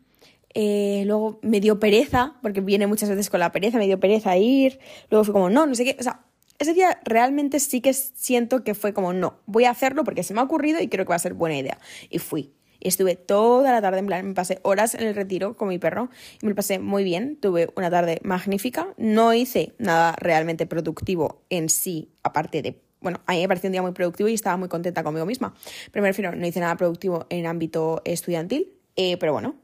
eh, 0.53 1.03
luego 1.05 1.39
me 1.41 1.59
dio 1.59 1.79
pereza, 1.79 2.35
porque 2.41 2.61
viene 2.61 2.87
muchas 2.87 3.09
veces 3.09 3.29
con 3.29 3.39
la 3.39 3.51
pereza, 3.51 3.77
me 3.77 3.87
dio 3.87 3.99
pereza 3.99 4.37
ir. 4.37 4.79
Luego 5.09 5.23
fue 5.23 5.33
como, 5.33 5.49
no, 5.49 5.65
no 5.65 5.75
sé 5.75 5.85
qué. 5.85 5.97
O 5.99 6.03
sea, 6.03 6.21
ese 6.59 6.73
día 6.73 6.99
realmente 7.03 7.59
sí 7.59 7.81
que 7.81 7.93
siento 7.93 8.63
que 8.63 8.75
fue 8.75 8.93
como, 8.93 9.13
no, 9.13 9.39
voy 9.45 9.65
a 9.65 9.71
hacerlo 9.71 10.03
porque 10.03 10.23
se 10.23 10.33
me 10.33 10.41
ha 10.41 10.43
ocurrido 10.43 10.81
y 10.81 10.87
creo 10.87 11.05
que 11.05 11.09
va 11.09 11.15
a 11.15 11.19
ser 11.19 11.33
buena 11.33 11.57
idea. 11.57 11.77
Y 12.09 12.19
fui. 12.19 12.53
Y 12.79 12.89
estuve 12.89 13.15
toda 13.15 13.71
la 13.71 13.81
tarde, 13.81 13.99
en 13.99 14.07
plan, 14.07 14.27
me 14.27 14.33
pasé 14.33 14.59
horas 14.61 14.93
en 14.93 15.07
el 15.07 15.15
retiro 15.15 15.55
con 15.55 15.69
mi 15.69 15.79
perro 15.79 16.09
y 16.41 16.45
me 16.45 16.49
lo 16.49 16.55
pasé 16.55 16.79
muy 16.79 17.03
bien. 17.03 17.37
Tuve 17.37 17.69
una 17.77 17.89
tarde 17.89 18.19
magnífica. 18.23 18.93
No 18.97 19.33
hice 19.33 19.73
nada 19.77 20.15
realmente 20.17 20.65
productivo 20.65 21.43
en 21.49 21.69
sí, 21.69 22.11
aparte 22.23 22.61
de 22.61 22.81
bueno, 23.03 23.19
a 23.25 23.33
mí 23.33 23.41
me 23.41 23.49
pareció 23.49 23.67
un 23.67 23.73
día 23.73 23.81
muy 23.81 23.91
productivo 23.91 24.29
y 24.29 24.33
estaba 24.33 24.55
muy 24.55 24.69
contenta 24.69 25.03
conmigo 25.03 25.25
misma. 25.25 25.53
Pero 25.91 26.01
me 26.01 26.09
refiero, 26.09 26.33
no 26.35 26.47
hice 26.47 26.61
nada 26.61 26.77
productivo 26.77 27.25
en 27.29 27.45
ámbito 27.45 28.01
estudiantil, 28.05 28.71
eh, 28.95 29.17
pero 29.17 29.33
bueno, 29.33 29.55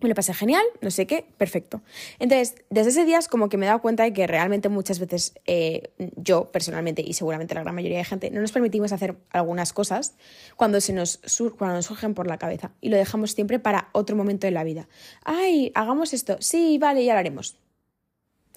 me 0.00 0.08
lo 0.08 0.14
pasé 0.14 0.34
genial, 0.34 0.62
no 0.80 0.90
sé 0.90 1.06
qué, 1.06 1.24
perfecto. 1.36 1.82
Entonces, 2.18 2.54
desde 2.70 2.90
ese 2.90 3.04
día 3.04 3.18
es 3.18 3.28
como 3.28 3.48
que 3.48 3.56
me 3.56 3.66
he 3.66 3.68
dado 3.68 3.82
cuenta 3.82 4.02
de 4.02 4.12
que 4.12 4.26
realmente 4.26 4.68
muchas 4.68 4.98
veces 4.98 5.34
eh, 5.46 5.90
yo 6.16 6.50
personalmente 6.50 7.02
y 7.02 7.12
seguramente 7.12 7.54
la 7.54 7.62
gran 7.62 7.74
mayoría 7.74 7.98
de 7.98 8.04
gente 8.04 8.30
no 8.30 8.40
nos 8.40 8.52
permitimos 8.52 8.92
hacer 8.92 9.16
algunas 9.30 9.72
cosas 9.72 10.14
cuando, 10.56 10.80
se 10.80 10.92
nos, 10.92 11.20
cuando 11.58 11.76
nos 11.76 11.86
surgen 11.86 12.14
por 12.14 12.26
la 12.26 12.38
cabeza 12.38 12.72
y 12.80 12.88
lo 12.88 12.96
dejamos 12.96 13.32
siempre 13.32 13.58
para 13.58 13.88
otro 13.92 14.16
momento 14.16 14.46
de 14.46 14.52
la 14.52 14.64
vida. 14.64 14.88
Ay, 15.24 15.72
hagamos 15.74 16.14
esto, 16.14 16.36
sí, 16.40 16.78
vale, 16.78 17.04
ya 17.04 17.12
lo 17.12 17.20
haremos. 17.20 17.56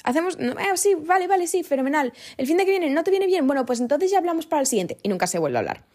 Hacemos, 0.04 0.38
eh, 0.38 0.56
sí, 0.76 0.96
vale, 0.96 1.28
vale, 1.28 1.48
sí, 1.48 1.64
fenomenal. 1.64 2.14
El 2.38 2.46
fin 2.46 2.58
de 2.58 2.66
que 2.66 2.72
viene 2.72 2.90
no 2.90 3.04
te 3.04 3.12
viene 3.12 3.26
bien, 3.26 3.48
bueno, 3.48 3.66
pues 3.66 3.80
entonces 3.80 4.12
ya 4.12 4.18
hablamos 4.18 4.46
para 4.46 4.60
el 4.60 4.68
siguiente 4.68 4.98
y 5.02 5.10
nunca 5.10 5.28
se 5.28 5.40
vuelve 5.40 5.58
a 5.58 5.60
hablar. 5.60 5.86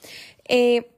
Eh, 0.48 0.90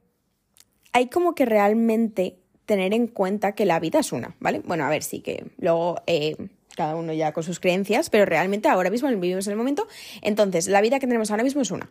hay 0.93 1.09
como 1.09 1.35
que 1.35 1.45
realmente 1.45 2.40
tener 2.71 2.95
en 2.95 3.09
cuenta 3.09 3.57
que 3.57 3.65
la 3.67 3.81
vida 3.81 3.99
es 3.99 4.13
una, 4.13 4.37
¿vale? 4.39 4.63
Bueno, 4.65 4.85
a 4.85 4.89
ver, 4.89 5.03
sí 5.03 5.19
que 5.19 5.47
luego, 5.59 6.01
eh, 6.07 6.37
cada 6.77 6.95
uno 6.95 7.13
ya 7.13 7.33
con 7.33 7.43
sus 7.43 7.59
creencias, 7.59 8.11
pero 8.11 8.27
realmente 8.27 8.69
ahora 8.69 8.91
mismo 8.91 9.09
vivimos 9.09 9.45
en 9.49 9.51
el 9.51 9.57
momento. 9.57 9.89
Entonces, 10.23 10.69
la 10.69 10.81
vida 10.81 11.01
que 11.01 11.09
tenemos 11.09 11.33
ahora 11.33 11.43
mismo 11.43 11.63
es 11.63 11.73
una. 11.73 11.91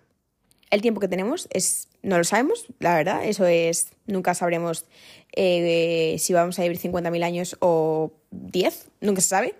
El 0.71 0.81
tiempo 0.81 1.01
que 1.01 1.09
tenemos 1.09 1.49
es, 1.51 1.89
no 2.01 2.17
lo 2.17 2.23
sabemos, 2.23 2.67
la 2.79 2.95
verdad, 2.95 3.25
eso 3.25 3.45
es, 3.45 3.89
nunca 4.07 4.33
sabremos 4.33 4.85
eh, 5.35 6.15
si 6.17 6.31
vamos 6.31 6.57
a 6.59 6.61
vivir 6.63 6.79
50.000 6.79 7.23
años 7.25 7.57
o 7.59 8.13
10, 8.31 8.87
nunca 9.01 9.19
se 9.19 9.27
sabe. 9.27 9.55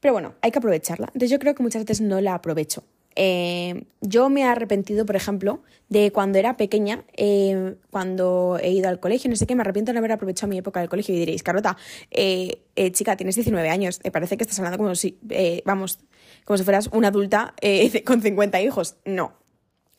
Pero 0.00 0.12
bueno, 0.12 0.34
hay 0.42 0.50
que 0.50 0.58
aprovecharla. 0.58 1.06
Entonces 1.06 1.30
yo 1.30 1.38
creo 1.38 1.54
que 1.54 1.62
muchas 1.62 1.82
veces 1.82 2.02
no 2.02 2.20
la 2.20 2.34
aprovecho. 2.34 2.84
Eh, 3.16 3.84
yo 4.00 4.28
me 4.28 4.42
he 4.42 4.44
arrepentido, 4.44 5.04
por 5.06 5.16
ejemplo, 5.16 5.62
de 5.88 6.12
cuando 6.12 6.38
era 6.38 6.56
pequeña, 6.56 7.04
eh, 7.16 7.76
cuando 7.90 8.58
he 8.60 8.70
ido 8.70 8.88
al 8.88 9.00
colegio, 9.00 9.30
no 9.30 9.36
sé 9.36 9.46
qué, 9.46 9.54
me 9.54 9.62
arrepiento 9.62 9.90
de 9.90 9.94
no 9.94 9.98
haber 9.98 10.12
aprovechado 10.12 10.48
mi 10.48 10.58
época 10.58 10.80
del 10.80 10.88
colegio 10.88 11.14
y 11.14 11.18
diréis, 11.18 11.42
Carlota, 11.42 11.76
eh, 12.10 12.62
chica, 12.92 13.16
tienes 13.16 13.34
19 13.36 13.68
años, 13.68 14.00
me 14.02 14.10
parece 14.10 14.36
que 14.36 14.44
estás 14.44 14.58
hablando 14.58 14.78
como 14.78 14.94
si, 14.94 15.18
vamos, 15.64 15.98
como 16.44 16.56
si 16.56 16.64
fueras 16.64 16.88
una 16.92 17.08
adulta 17.08 17.54
con 18.04 18.22
50 18.22 18.60
hijos. 18.60 18.96
No. 19.04 19.34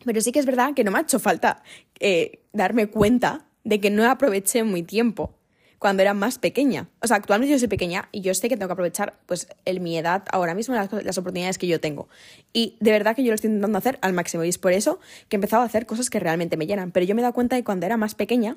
Pero 0.05 0.20
sí 0.20 0.32
que 0.32 0.39
es 0.39 0.46
verdad 0.46 0.74
que 0.74 0.84
no 0.84 0.91
me 0.91 0.98
ha 0.98 1.01
hecho 1.01 1.20
falta 1.20 1.63
darme 2.51 2.88
cuenta 2.88 3.46
de 3.63 3.79
que 3.79 3.89
no 3.89 4.10
aproveché 4.10 4.63
muy 4.63 4.84
tiempo 4.84 5.34
cuando 5.83 6.01
era 6.01 6.13
más 6.13 6.39
pequeña. 6.39 6.87
O 7.01 7.07
sea, 7.07 7.17
actualmente 7.17 7.51
yo 7.51 7.59
soy 7.59 7.67
pequeña 7.67 8.07
y 8.13 8.21
yo 8.21 8.33
sé 8.33 8.47
que 8.47 8.55
tengo 8.55 8.69
que 8.69 8.71
aprovechar 8.71 9.19
pues 9.25 9.49
el, 9.65 9.81
mi 9.81 9.97
edad 9.97 10.23
ahora 10.31 10.55
mismo, 10.55 10.73
las, 10.75 10.89
las, 10.93 11.17
oportunidades 11.17 11.57
que 11.57 11.67
yo 11.67 11.81
tengo. 11.81 12.07
Y 12.53 12.77
de 12.79 12.91
verdad 12.91 13.17
que 13.17 13.21
yo 13.21 13.31
lo 13.31 13.35
estoy 13.35 13.49
intentando 13.49 13.77
hacer 13.79 13.99
al 14.01 14.13
máximo 14.13 14.45
y 14.45 14.47
es 14.47 14.57
por 14.57 14.71
eso 14.71 15.01
que 15.27 15.35
he 15.35 15.39
empezado 15.39 15.61
a 15.61 15.65
hacer 15.65 15.85
cosas 15.85 16.09
que 16.09 16.21
realmente 16.21 16.55
me 16.55 16.67
llenan. 16.67 16.91
Pero 16.91 17.05
yo 17.05 17.15
me 17.15 17.21
he 17.21 17.23
dado 17.23 17.33
cuenta 17.33 17.57
de 17.57 17.65
cuando 17.65 17.85
era 17.85 17.97
más 17.97 18.15
pequeña, 18.15 18.55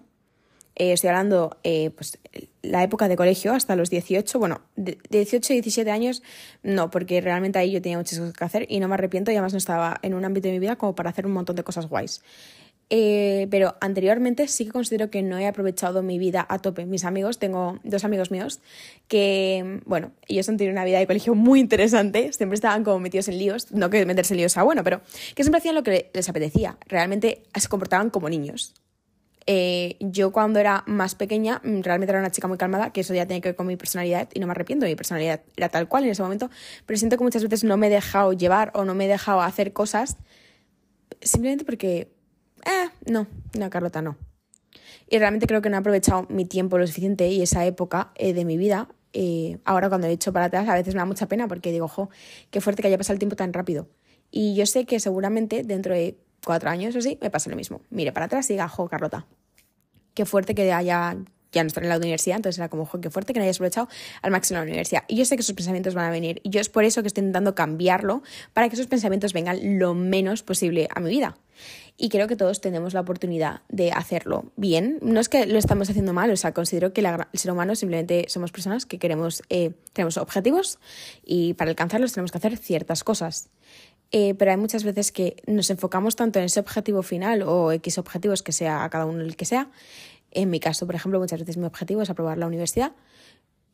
eh, 0.77 0.93
estoy 0.93 1.09
hablando 1.09 1.57
eh, 1.65 1.91
pues 1.91 2.17
la 2.63 2.85
época 2.85 3.09
de 3.09 3.17
colegio 3.17 3.55
hasta 3.55 3.75
los 3.75 3.91
18, 3.91 4.39
bueno, 4.39 4.61
de 4.77 4.97
18 5.11 5.53
y 5.55 5.57
17 5.57 5.91
años 5.91 6.23
no, 6.63 6.93
porque 6.93 7.21
realmente 7.21 7.59
ahí 7.59 7.73
yo 7.73 7.83
tenía 7.83 7.99
muchas 7.99 8.21
cosas 8.21 8.35
que 8.35 8.45
hacer 8.45 8.67
y 8.69 8.79
no 8.79 8.87
me 8.87 8.95
arrepiento 8.95 9.33
y 9.33 9.35
además 9.35 9.53
no 9.53 9.59
estaba 9.59 9.99
en 10.03 10.15
un 10.15 10.25
ámbito 10.25 10.47
de 10.47 10.53
mi 10.53 10.61
vida 10.61 10.77
como 10.77 10.95
para 10.95 11.11
hacer 11.11 11.27
un 11.27 11.33
montón 11.33 11.57
de 11.57 11.65
cosas 11.65 11.89
guays. 11.89 12.23
Eh, 12.89 13.49
pero 13.51 13.77
anteriormente 13.81 14.47
sí 14.47 14.65
que 14.65 14.71
considero 14.71 15.11
que 15.11 15.21
no 15.23 15.39
he 15.39 15.47
aprovechado 15.47 16.03
mi 16.03 16.19
vida 16.19 16.47
a 16.49 16.61
tope. 16.61 16.87
Mis 16.87 17.05
amigos, 17.05 17.39
tengo 17.39 17.81
dos 17.83 18.05
amigos 18.05 18.31
míos 18.31 18.61
que, 19.09 19.81
bueno, 19.87 20.13
ellos 20.29 20.49
han 20.49 20.57
tenido 20.57 20.73
una 20.73 20.85
vida 20.85 20.99
de 21.01 21.07
colegio 21.07 21.35
muy 21.35 21.59
interesante, 21.59 22.33
siempre 22.33 22.55
estaban 22.55 22.85
como 22.85 23.01
metidos 23.01 23.27
en 23.29 23.39
líos, 23.39 23.73
no 23.73 23.91
que 23.91 24.07
meterse 24.07 24.35
en 24.35 24.39
líos 24.39 24.53
sea 24.53 24.63
bueno, 24.63 24.85
pero 24.85 25.01
que 25.35 25.43
siempre 25.43 25.59
hacían 25.59 25.75
lo 25.75 25.83
que 25.83 26.11
les 26.15 26.29
apetecía, 26.29 26.79
realmente 26.87 27.43
se 27.55 27.69
comportaban 27.69 28.11
como 28.11 28.29
niños. 28.29 28.75
Eh, 29.49 29.97
yo 30.01 30.33
cuando 30.33 30.59
era 30.59 30.83
más 30.87 31.15
pequeña 31.15 31.61
mm, 31.63 31.83
realmente 31.83 32.11
era 32.11 32.19
una 32.19 32.33
chica 32.33 32.49
muy 32.49 32.59
calmada, 32.59 32.93
que 32.93 33.01
eso 33.01 33.15
ya 33.15 33.27
tiene 33.27 33.41
que 33.41 33.51
ver 33.51 33.57
con 33.57 33.67
mi 33.67 33.77
personalidad 33.77 34.29
y 34.35 34.41
no 34.41 34.47
me 34.47 34.53
arrepiento, 34.53 34.87
mi 34.87 34.97
personalidad 34.97 35.41
era 35.57 35.69
tal 35.69 35.89
cual 35.89 36.05
en 36.05 36.11
ese 36.11 36.23
momento, 36.23 36.51
pero 36.85 36.99
siento 36.99 37.17
que 37.17 37.25
muchas 37.25 37.43
veces 37.43 37.65
no 37.65 37.77
me 37.77 37.89
he 37.89 37.91
dejado 37.91 38.33
llevar 38.33 38.71
o 38.75 38.85
no 38.85 38.95
me 38.95 39.07
he 39.07 39.09
dejado 39.09 39.41
hacer 39.41 39.73
cosas 39.73 40.19
simplemente 41.21 41.65
porque 41.65 42.16
eh, 42.67 42.91
no, 43.07 43.27
no, 43.59 43.71
Carlota, 43.71 44.03
no. 44.03 44.17
Y 45.09 45.19
realmente 45.19 45.47
creo 45.47 45.63
que 45.63 45.71
no 45.71 45.77
he 45.77 45.79
aprovechado 45.79 46.27
mi 46.29 46.45
tiempo 46.45 46.79
lo 46.79 46.87
suficiente 46.87 47.29
y 47.29 47.41
esa 47.43 47.65
época 47.65 48.13
eh, 48.17 48.33
de 48.33 48.45
mi 48.45 48.57
vida. 48.57 48.89
Eh, 49.13 49.59
ahora 49.65 49.89
cuando 49.89 50.09
he 50.09 50.11
hecho 50.11 50.33
para 50.33 50.47
atrás 50.47 50.69
a 50.69 50.75
veces 50.75 50.95
me 50.95 50.99
da 50.99 51.07
mucha 51.07 51.27
pena 51.27 51.49
porque 51.49 51.71
digo, 51.71 51.89
jo, 51.89 52.11
qué 52.51 52.61
fuerte 52.61 52.83
que 52.83 52.89
haya 52.89 52.99
pasado 52.99 53.15
el 53.15 53.19
tiempo 53.21 53.37
tan 53.37 53.53
rápido. 53.53 53.89
Y 54.31 54.55
yo 54.57 54.67
sé 54.67 54.85
que 54.85 54.99
seguramente 54.99 55.63
dentro 55.63 55.95
de 55.95 56.19
cuatro 56.45 56.69
años 56.69 56.95
o 56.97 56.99
así 56.99 57.19
me 57.23 57.31
pasa 57.31 57.49
lo 57.49 57.57
mismo. 57.57 57.83
Mire 57.91 58.13
para 58.13 58.27
atrás 58.27 58.51
y 58.51 58.55
diga, 58.55 58.69
jo, 58.69 58.89
Carlota, 58.89 59.27
qué 60.15 60.27
fuerte 60.27 60.55
que 60.55 60.73
haya 60.73 61.17
ya 61.53 61.63
no 61.63 61.69
estar 61.69 61.83
en 61.83 61.89
la 61.89 61.97
universidad, 61.97 62.37
entonces 62.37 62.59
era 62.59 62.69
como, 62.69 62.85
jo, 62.85 63.01
qué 63.01 63.09
fuerte 63.09 63.33
que 63.33 63.39
no 63.39 63.45
hayas 63.45 63.57
aprovechado 63.57 63.89
al 64.21 64.31
máximo 64.31 64.59
la 64.59 64.65
universidad. 64.65 65.05
Y 65.09 65.17
yo 65.17 65.25
sé 65.25 65.37
que 65.37 65.41
esos 65.41 65.55
pensamientos 65.55 65.95
van 65.95 66.05
a 66.05 66.11
venir 66.11 66.41
y 66.43 66.51
yo 66.51 66.61
es 66.61 66.69
por 66.69 66.85
eso 66.85 67.01
que 67.01 67.09
estoy 67.09 67.23
intentando 67.23 67.55
cambiarlo 67.55 68.23
para 68.53 68.69
que 68.69 68.75
esos 68.75 68.89
pensamientos 68.89 69.33
vengan 69.33 69.79
lo 69.79 69.95
menos 69.95 70.43
posible 70.43 70.89
a 70.95 71.01
mi 71.01 71.09
vida 71.09 71.39
y 71.99 72.09
creo 72.11 72.29
que 72.29 72.37
todos 72.37 72.61
tenemos 72.61 72.95
la 72.95 73.01
oportunidad 73.01 73.63
de 73.69 73.93
hacerlo 73.93 74.53
bien. 74.57 74.99
No 75.01 75.21
es 75.21 75.29
que 75.29 75.47
lo 75.47 75.59
estamos 75.59 75.89
haciendo 75.89 76.13
mal, 76.13 76.31
o 76.31 76.37
sea, 76.37 76.53
considero 76.53 76.93
que 76.93 77.01
el 77.01 77.39
ser 77.39 77.51
humano 77.51 77.75
simplemente 77.75 78.27
somos 78.29 78.53
personas 78.53 78.85
que 78.85 78.99
queremos, 78.99 79.43
eh, 79.49 79.73
tenemos 79.93 80.19
objetivos 80.19 80.79
y 81.25 81.55
para 81.55 81.71
alcanzarlos 81.71 82.13
tenemos 82.13 82.33
que 82.33 82.39
hacer 82.39 82.57
ciertas 82.59 83.03
cosas. 83.03 83.49
Eh, 84.13 84.35
pero 84.35 84.51
hay 84.53 84.57
muchas 84.57 84.85
veces 84.85 85.11
que 85.11 85.37
nos 85.47 85.71
enfocamos 85.71 86.17
tanto 86.17 86.39
en 86.39 86.45
ese 86.45 86.61
objetivo 86.61 87.03
final 87.03 87.43
o 87.43 87.73
X 87.73 87.99
objetivos 87.99 88.43
que 88.43 88.53
sea 88.53 88.85
a 88.85 88.91
cada 88.91 89.07
uno 89.07 89.23
el 89.23 89.37
que 89.37 89.45
sea. 89.45 89.71
En 90.31 90.51
mi 90.51 90.61
caso, 90.61 90.87
por 90.87 90.95
ejemplo, 90.95 91.19
muchas 91.19 91.41
veces 91.41 91.57
mi 91.57 91.65
objetivo 91.65 92.03
es 92.03 92.11
aprobar 92.11 92.39
la 92.39 92.47
universidad. 92.47 92.93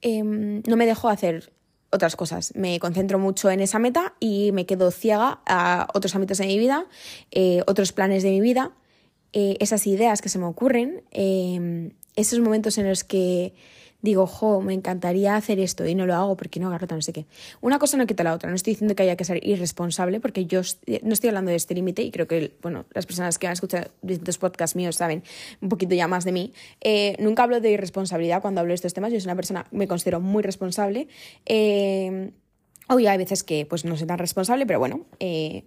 Em, 0.00 0.62
no 0.66 0.76
me 0.76 0.86
dejo 0.86 1.08
hacer 1.08 1.52
otras 1.92 2.16
cosas. 2.16 2.52
Me 2.56 2.80
concentro 2.80 3.18
mucho 3.18 3.50
en 3.50 3.60
esa 3.60 3.78
meta 3.78 4.14
y 4.18 4.50
me 4.52 4.66
quedo 4.66 4.90
ciega 4.90 5.40
a 5.46 5.86
otros 5.94 6.14
ámbitos 6.14 6.38
de 6.38 6.46
mi 6.46 6.58
vida, 6.58 6.86
eh, 7.30 7.62
otros 7.66 7.92
planes 7.92 8.22
de 8.22 8.30
mi 8.30 8.40
vida, 8.40 8.72
eh, 9.32 9.56
esas 9.60 9.86
ideas 9.86 10.22
que 10.22 10.28
se 10.28 10.38
me 10.38 10.46
ocurren, 10.46 11.04
eh, 11.12 11.92
esos 12.16 12.40
momentos 12.40 12.78
en 12.78 12.88
los 12.88 13.04
que 13.04 13.54
digo, 14.02 14.26
jo, 14.26 14.60
me 14.60 14.74
encantaría 14.74 15.36
hacer 15.36 15.58
esto 15.58 15.86
y 15.86 15.94
no 15.94 16.06
lo 16.06 16.14
hago 16.14 16.36
porque 16.36 16.60
no, 16.60 16.68
garrota, 16.70 16.94
no 16.94 17.02
sé 17.02 17.12
qué. 17.12 17.26
Una 17.60 17.78
cosa 17.78 17.96
no 17.96 18.06
quita 18.06 18.24
la 18.24 18.34
otra. 18.34 18.50
No 18.50 18.56
estoy 18.56 18.74
diciendo 18.74 18.94
que 18.94 19.04
haya 19.04 19.16
que 19.16 19.24
ser 19.24 19.44
irresponsable 19.46 20.20
porque 20.20 20.44
yo 20.44 20.60
no 21.02 21.12
estoy 21.12 21.28
hablando 21.28 21.50
de 21.50 21.56
este 21.56 21.74
límite 21.74 22.02
y 22.02 22.10
creo 22.10 22.26
que, 22.26 22.56
bueno, 22.60 22.84
las 22.92 23.06
personas 23.06 23.38
que 23.38 23.46
han 23.46 23.54
escuchado 23.54 23.86
distintos 24.02 24.38
podcasts 24.38 24.76
míos 24.76 24.96
saben 24.96 25.22
un 25.60 25.68
poquito 25.68 25.94
ya 25.94 26.08
más 26.08 26.24
de 26.24 26.32
mí. 26.32 26.52
Eh, 26.80 27.16
nunca 27.18 27.44
hablo 27.44 27.60
de 27.60 27.70
irresponsabilidad 27.70 28.42
cuando 28.42 28.60
hablo 28.60 28.72
de 28.72 28.76
estos 28.76 28.92
temas. 28.92 29.12
Yo 29.12 29.20
soy 29.20 29.28
una 29.28 29.36
persona, 29.36 29.66
me 29.70 29.88
considero 29.88 30.20
muy 30.20 30.42
responsable. 30.42 31.08
Eh, 31.46 32.32
Hoy 32.88 33.06
hay 33.06 33.16
veces 33.16 33.42
que 33.42 33.64
pues 33.64 33.84
no 33.84 33.96
soy 33.96 34.06
tan 34.06 34.18
responsable, 34.18 34.66
pero 34.66 34.78
bueno, 34.78 35.06
eh, 35.18 35.64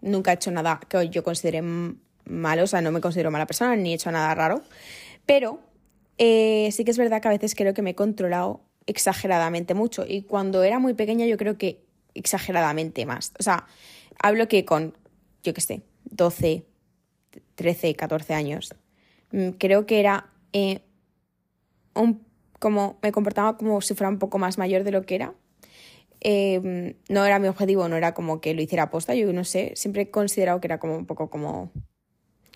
nunca 0.00 0.30
he 0.30 0.34
hecho 0.34 0.50
nada 0.50 0.80
que 0.88 1.08
yo 1.08 1.22
considere 1.22 1.62
malo, 2.24 2.62
o 2.62 2.66
sea, 2.66 2.80
no 2.80 2.92
me 2.92 3.00
considero 3.00 3.30
mala 3.30 3.46
persona 3.46 3.76
ni 3.76 3.92
he 3.92 3.94
hecho 3.94 4.10
nada 4.10 4.34
raro, 4.34 4.62
pero 5.26 5.60
eh, 6.18 6.68
sí 6.72 6.84
que 6.84 6.90
es 6.90 6.98
verdad 6.98 7.20
que 7.20 7.28
a 7.28 7.32
veces 7.32 7.54
creo 7.54 7.74
que 7.74 7.82
me 7.82 7.90
he 7.90 7.94
controlado 7.94 8.62
exageradamente 8.86 9.74
mucho 9.74 10.04
y 10.06 10.22
cuando 10.22 10.62
era 10.62 10.78
muy 10.78 10.94
pequeña 10.94 11.26
yo 11.26 11.36
creo 11.36 11.56
que 11.58 11.84
exageradamente 12.14 13.06
más. 13.06 13.32
O 13.38 13.42
sea, 13.42 13.66
hablo 14.18 14.48
que 14.48 14.64
con, 14.64 14.96
yo 15.42 15.54
qué 15.54 15.60
sé, 15.60 15.82
12, 16.04 16.64
13, 17.54 17.94
14 17.94 18.34
años, 18.34 18.74
mm, 19.32 19.50
creo 19.50 19.86
que 19.86 20.00
era 20.00 20.30
eh, 20.52 20.82
un, 21.94 22.24
como, 22.58 22.98
me 23.02 23.12
comportaba 23.12 23.56
como 23.56 23.80
si 23.80 23.94
fuera 23.94 24.10
un 24.10 24.18
poco 24.18 24.38
más 24.38 24.58
mayor 24.58 24.84
de 24.84 24.92
lo 24.92 25.02
que 25.02 25.14
era. 25.16 25.34
Em, 26.20 26.94
no 27.08 27.24
era 27.26 27.40
mi 27.40 27.48
objetivo, 27.48 27.88
no 27.88 27.96
era 27.96 28.14
como 28.14 28.40
que 28.40 28.54
lo 28.54 28.62
hiciera 28.62 28.84
aposta, 28.84 29.14
yo 29.16 29.32
no 29.32 29.42
sé, 29.44 29.72
siempre 29.74 30.02
he 30.02 30.10
considerado 30.10 30.60
que 30.60 30.68
era 30.68 30.78
como 30.78 30.96
un 30.96 31.06
poco 31.06 31.30
como... 31.30 31.72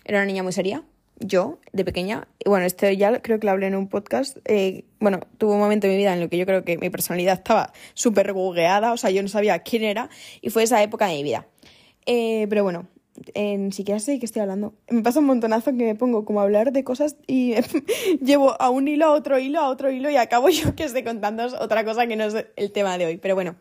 Era 0.05 0.19
una 0.19 0.25
niña 0.25 0.41
muy 0.41 0.53
seria, 0.53 0.85
yo, 1.19 1.59
de 1.73 1.83
pequeña, 1.85 2.27
bueno, 2.45 2.65
esto 2.65 2.89
ya 2.89 3.21
creo 3.21 3.39
que 3.39 3.45
lo 3.45 3.51
hablé 3.51 3.67
en 3.67 3.75
un 3.75 3.87
podcast, 3.87 4.37
eh, 4.45 4.85
bueno, 4.99 5.19
tuvo 5.37 5.53
un 5.53 5.59
momento 5.59 5.87
en 5.87 5.93
mi 5.93 5.97
vida 5.97 6.13
en 6.13 6.21
el 6.21 6.29
que 6.29 6.37
yo 6.37 6.45
creo 6.45 6.63
que 6.63 6.77
mi 6.77 6.89
personalidad 6.89 7.35
estaba 7.35 7.73
súper 7.93 8.33
bugueada, 8.33 8.93
o 8.93 8.97
sea, 8.97 9.09
yo 9.09 9.21
no 9.21 9.27
sabía 9.27 9.59
quién 9.59 9.83
era, 9.83 10.09
y 10.41 10.49
fue 10.49 10.63
esa 10.63 10.81
época 10.83 11.07
de 11.07 11.13
mi 11.13 11.23
vida. 11.23 11.47
Eh, 12.05 12.47
pero 12.49 12.63
bueno, 12.63 12.87
ni 13.35 13.71
siquiera 13.71 13.99
sé 13.99 14.13
de 14.13 14.19
qué 14.19 14.25
estoy 14.25 14.41
hablando. 14.41 14.73
Me 14.89 15.01
pasa 15.01 15.19
un 15.19 15.25
montonazo 15.25 15.71
que 15.71 15.85
me 15.85 15.95
pongo 15.95 16.25
como 16.25 16.39
a 16.39 16.43
hablar 16.43 16.71
de 16.71 16.83
cosas 16.83 17.15
y 17.27 17.55
llevo 18.21 18.59
a 18.61 18.69
un 18.69 18.87
hilo, 18.87 19.07
a 19.07 19.11
otro 19.11 19.39
hilo, 19.39 19.59
a 19.59 19.69
otro 19.69 19.91
hilo, 19.91 20.09
y 20.09 20.17
acabo 20.17 20.49
yo 20.49 20.75
que 20.75 20.83
esté 20.83 21.03
contando 21.03 21.45
otra 21.59 21.83
cosa 21.83 22.07
que 22.07 22.15
no 22.15 22.25
es 22.25 22.45
el 22.55 22.71
tema 22.71 22.97
de 22.97 23.05
hoy. 23.07 23.17
Pero 23.17 23.35
bueno, 23.35 23.55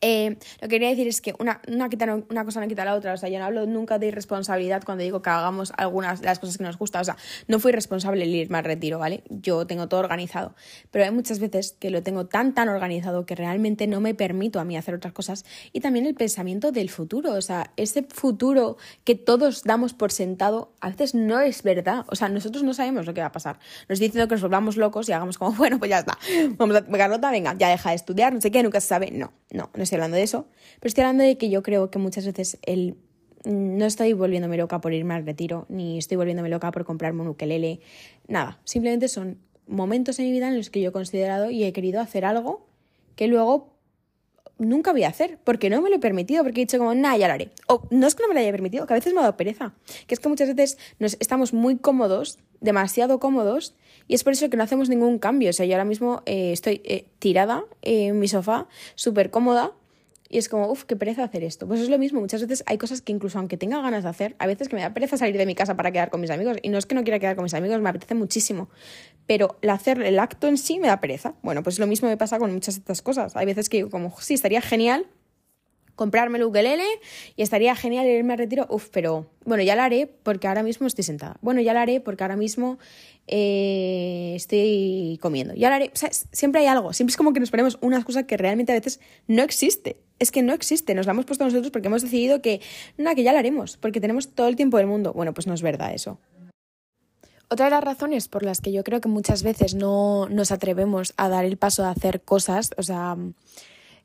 eh, 0.00 0.36
lo 0.60 0.68
que 0.68 0.76
quería 0.76 0.90
decir 0.90 1.08
es 1.08 1.20
que 1.20 1.34
una, 1.38 1.60
una, 1.66 1.88
una 2.30 2.44
cosa 2.44 2.60
no 2.60 2.68
quita 2.68 2.84
la 2.84 2.94
otra. 2.94 3.14
O 3.14 3.16
sea, 3.16 3.28
yo 3.28 3.38
no 3.38 3.44
hablo 3.44 3.66
nunca 3.66 3.98
de 3.98 4.06
irresponsabilidad 4.06 4.82
cuando 4.84 5.02
digo 5.02 5.22
que 5.22 5.30
hagamos 5.30 5.72
algunas 5.76 6.20
de 6.20 6.26
las 6.26 6.38
cosas 6.38 6.56
que 6.56 6.64
nos 6.64 6.78
gustan. 6.78 7.02
O 7.02 7.04
sea, 7.04 7.16
no 7.48 7.58
fui 7.58 7.72
responsable 7.72 8.22
el 8.22 8.34
irme 8.34 8.58
al 8.58 8.64
retiro, 8.64 8.98
¿vale? 8.98 9.24
Yo 9.28 9.66
tengo 9.66 9.88
todo 9.88 10.00
organizado. 10.00 10.54
Pero 10.90 11.04
hay 11.04 11.10
muchas 11.10 11.40
veces 11.40 11.74
que 11.78 11.90
lo 11.90 12.02
tengo 12.02 12.26
tan, 12.26 12.54
tan 12.54 12.68
organizado 12.68 13.26
que 13.26 13.34
realmente 13.34 13.86
no 13.86 14.00
me 14.00 14.14
permito 14.14 14.60
a 14.60 14.64
mí 14.64 14.76
hacer 14.76 14.94
otras 14.94 15.12
cosas. 15.12 15.44
Y 15.72 15.80
también 15.80 16.06
el 16.06 16.14
pensamiento 16.14 16.70
del 16.70 16.90
futuro. 16.90 17.32
O 17.32 17.42
sea, 17.42 17.72
ese 17.76 18.04
futuro 18.04 18.76
que 19.04 19.16
todos 19.16 19.64
damos 19.64 19.94
por 19.94 20.12
sentado 20.12 20.72
a 20.80 20.90
veces 20.90 21.14
no 21.14 21.40
es 21.40 21.62
verdad. 21.64 22.04
O 22.08 22.14
sea, 22.14 22.28
nosotros 22.28 22.62
no 22.62 22.72
sabemos 22.72 23.06
lo 23.06 23.14
que 23.14 23.20
va 23.20 23.28
a 23.28 23.32
pasar. 23.32 23.58
Nos 23.88 23.98
diciendo 23.98 24.28
que 24.28 24.34
nos 24.34 24.42
volvamos 24.42 24.76
locos 24.76 25.08
y 25.08 25.12
hagamos 25.12 25.38
como, 25.38 25.52
bueno, 25.56 25.78
pues 25.78 25.90
ya 25.90 25.98
está. 26.00 26.18
Vamos 26.56 26.76
a, 26.76 26.84
Carlota, 26.84 27.30
venga, 27.32 27.54
ya 27.58 27.68
deja 27.68 27.90
de 27.90 27.96
estudiar, 27.96 28.32
no 28.32 28.40
sé 28.40 28.50
qué, 28.52 28.62
nunca 28.62 28.80
se 28.80 28.86
sabe. 28.86 29.10
No, 29.10 29.32
no 29.50 29.70
estoy 29.88 29.96
hablando 29.96 30.16
de 30.16 30.22
eso, 30.22 30.46
pero 30.80 30.88
estoy 30.88 31.02
hablando 31.02 31.24
de 31.24 31.36
que 31.36 31.50
yo 31.50 31.62
creo 31.62 31.90
que 31.90 31.98
muchas 31.98 32.24
veces 32.26 32.58
el 32.62 32.96
no 33.44 33.86
estoy 33.86 34.12
volviéndome 34.12 34.56
loca 34.56 34.80
por 34.80 34.92
irme 34.92 35.14
al 35.14 35.24
retiro, 35.24 35.66
ni 35.68 35.98
estoy 35.98 36.16
volviéndome 36.16 36.48
loca 36.48 36.70
por 36.70 36.84
comprarme 36.84 37.22
un 37.22 37.28
ukelele, 37.28 37.80
nada, 38.26 38.60
simplemente 38.64 39.08
son 39.08 39.38
momentos 39.66 40.18
en 40.18 40.26
mi 40.26 40.32
vida 40.32 40.48
en 40.48 40.56
los 40.56 40.70
que 40.70 40.80
yo 40.80 40.90
he 40.90 40.92
considerado 40.92 41.50
y 41.50 41.64
he 41.64 41.72
querido 41.72 42.00
hacer 42.00 42.24
algo 42.24 42.66
que 43.16 43.26
luego 43.26 43.78
nunca 44.58 44.92
voy 44.92 45.04
a 45.04 45.08
hacer, 45.08 45.38
porque 45.44 45.70
no 45.70 45.80
me 45.80 45.88
lo 45.88 45.96
he 45.96 46.00
permitido, 46.00 46.42
porque 46.42 46.60
he 46.60 46.64
dicho 46.64 46.78
como, 46.78 46.94
nada, 46.94 47.16
ya 47.16 47.28
lo 47.28 47.34
haré. 47.34 47.50
O 47.68 47.82
no 47.90 48.06
es 48.06 48.14
que 48.14 48.22
no 48.22 48.28
me 48.28 48.34
lo 48.34 48.40
haya 48.40 48.50
permitido, 48.50 48.86
que 48.86 48.94
a 48.94 48.96
veces 48.96 49.12
me 49.12 49.20
ha 49.20 49.22
dado 49.22 49.36
pereza, 49.36 49.72
que 50.06 50.14
es 50.14 50.20
que 50.20 50.28
muchas 50.28 50.48
veces 50.54 50.78
nos 50.98 51.16
estamos 51.20 51.52
muy 51.52 51.78
cómodos 51.78 52.38
demasiado 52.60 53.20
cómodos 53.20 53.74
y 54.08 54.14
es 54.14 54.24
por 54.24 54.32
eso 54.32 54.50
que 54.50 54.56
no 54.56 54.64
hacemos 54.64 54.88
ningún 54.88 55.18
cambio. 55.18 55.50
O 55.50 55.52
sea, 55.52 55.66
yo 55.66 55.74
ahora 55.74 55.84
mismo 55.84 56.22
eh, 56.26 56.52
estoy 56.52 56.80
eh, 56.84 57.06
tirada 57.18 57.64
en 57.82 58.18
mi 58.18 58.26
sofá, 58.28 58.66
súper 58.94 59.30
cómoda, 59.30 59.72
y 60.28 60.38
es 60.38 60.48
como, 60.48 60.70
uff, 60.70 60.84
qué 60.84 60.96
pereza 60.96 61.24
hacer 61.24 61.42
esto. 61.42 61.66
Pues 61.66 61.80
es 61.80 61.88
lo 61.88 61.98
mismo, 61.98 62.20
muchas 62.20 62.42
veces 62.42 62.62
hay 62.66 62.76
cosas 62.76 63.00
que 63.00 63.12
incluso 63.12 63.38
aunque 63.38 63.56
tenga 63.56 63.80
ganas 63.80 64.02
de 64.02 64.10
hacer, 64.10 64.36
a 64.38 64.46
veces 64.46 64.68
que 64.68 64.76
me 64.76 64.82
da 64.82 64.92
pereza 64.92 65.16
salir 65.16 65.38
de 65.38 65.46
mi 65.46 65.54
casa 65.54 65.76
para 65.76 65.90
quedar 65.90 66.10
con 66.10 66.20
mis 66.20 66.30
amigos. 66.30 66.58
Y 66.62 66.68
no 66.68 66.78
es 66.78 66.86
que 66.86 66.94
no 66.94 67.02
quiera 67.02 67.18
quedar 67.18 67.36
con 67.36 67.44
mis 67.44 67.54
amigos, 67.54 67.80
me 67.80 67.88
apetece 67.88 68.14
muchísimo. 68.14 68.68
Pero 69.26 69.58
el 69.62 69.70
hacer 69.70 70.02
el 70.02 70.18
acto 70.18 70.46
en 70.46 70.58
sí 70.58 70.78
me 70.78 70.88
da 70.88 71.00
pereza. 71.00 71.34
Bueno, 71.42 71.62
pues 71.62 71.78
lo 71.78 71.86
mismo 71.86 72.08
me 72.08 72.16
pasa 72.16 72.38
con 72.38 72.52
muchas 72.52 72.74
de 72.74 72.80
estas 72.80 73.00
cosas. 73.02 73.36
Hay 73.36 73.46
veces 73.46 73.68
que 73.68 73.88
como, 73.88 74.14
sí, 74.20 74.34
estaría 74.34 74.60
genial 74.60 75.06
comprarme 75.98 76.38
el 76.38 76.44
ukelele 76.44 76.86
y 77.36 77.42
estaría 77.42 77.74
genial 77.74 78.06
irme 78.06 78.34
a 78.34 78.36
retiro. 78.36 78.66
Uf, 78.70 78.88
pero 78.90 79.26
bueno, 79.44 79.64
ya 79.64 79.74
lo 79.74 79.82
haré 79.82 80.06
porque 80.06 80.46
ahora 80.46 80.62
mismo 80.62 80.86
estoy 80.86 81.02
sentada. 81.02 81.36
Bueno, 81.42 81.60
ya 81.60 81.74
lo 81.74 81.80
haré 81.80 82.00
porque 82.00 82.22
ahora 82.22 82.36
mismo 82.36 82.78
eh, 83.26 84.32
estoy 84.36 85.18
comiendo. 85.20 85.54
Ya 85.54 85.68
lo 85.68 85.74
haré. 85.74 85.90
O 85.92 86.08
siempre 86.32 86.60
hay 86.60 86.68
algo. 86.68 86.92
Siempre 86.92 87.10
es 87.10 87.16
como 87.16 87.32
que 87.32 87.40
nos 87.40 87.50
ponemos 87.50 87.78
una 87.80 87.96
excusa 87.96 88.22
que 88.22 88.36
realmente 88.36 88.70
a 88.70 88.76
veces 88.76 89.00
no 89.26 89.42
existe. 89.42 89.96
Es 90.20 90.30
que 90.30 90.42
no 90.42 90.54
existe. 90.54 90.94
Nos 90.94 91.06
la 91.06 91.12
hemos 91.12 91.26
puesto 91.26 91.44
nosotros 91.44 91.72
porque 91.72 91.88
hemos 91.88 92.02
decidido 92.02 92.40
que, 92.40 92.60
nada, 92.96 93.16
que 93.16 93.24
ya 93.24 93.32
lo 93.32 93.38
haremos, 93.40 93.76
porque 93.76 94.00
tenemos 94.00 94.28
todo 94.34 94.46
el 94.46 94.54
tiempo 94.54 94.76
del 94.76 94.86
mundo. 94.86 95.12
Bueno, 95.12 95.34
pues 95.34 95.48
no 95.48 95.54
es 95.54 95.62
verdad 95.62 95.92
eso. 95.92 96.20
Otra 97.50 97.66
de 97.66 97.70
las 97.72 97.82
razones 97.82 98.28
por 98.28 98.44
las 98.44 98.60
que 98.60 98.70
yo 98.70 98.84
creo 98.84 99.00
que 99.00 99.08
muchas 99.08 99.42
veces 99.42 99.74
no 99.74 100.28
nos 100.28 100.52
atrevemos 100.52 101.12
a 101.16 101.28
dar 101.28 101.44
el 101.44 101.56
paso 101.56 101.82
de 101.82 101.88
hacer 101.88 102.20
cosas, 102.20 102.70
o 102.76 102.82
sea, 102.82 103.16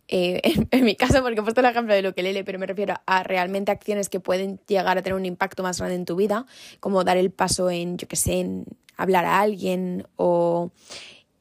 eh, 0.08 0.42
en, 0.72 0.86
mi 0.86 0.96
caso, 0.96 1.22
porque 1.22 1.40
he 1.40 1.44
puesto 1.44 1.62
el 1.62 1.68
ejemplo 1.68 1.94
de 1.94 2.02
lo 2.02 2.14
que 2.14 2.24
lele, 2.24 2.44
pero 2.44 2.60
me 2.60 2.66
refiero 2.66 2.96
a 3.06 3.24
realmente 3.24 3.72
acciones 3.72 4.10
que 4.10 4.20
pueden 4.20 4.60
llegar 4.68 4.98
a 4.98 5.02
tener 5.02 5.18
un 5.18 5.26
impacto 5.26 5.64
más 5.64 5.80
grande 5.80 5.96
en 5.96 6.06
tu 6.06 6.16
vida, 6.16 6.46
como 6.80 7.04
dar 7.04 7.18
el 7.18 7.32
paso 7.32 7.70
en, 7.70 7.98
yo 7.98 8.08
qué 8.08 8.16
sé, 8.16 8.40
en 8.40 8.66
hablar 8.98 9.26
a 9.26 9.40
alguien 9.40 10.06
o 10.16 10.72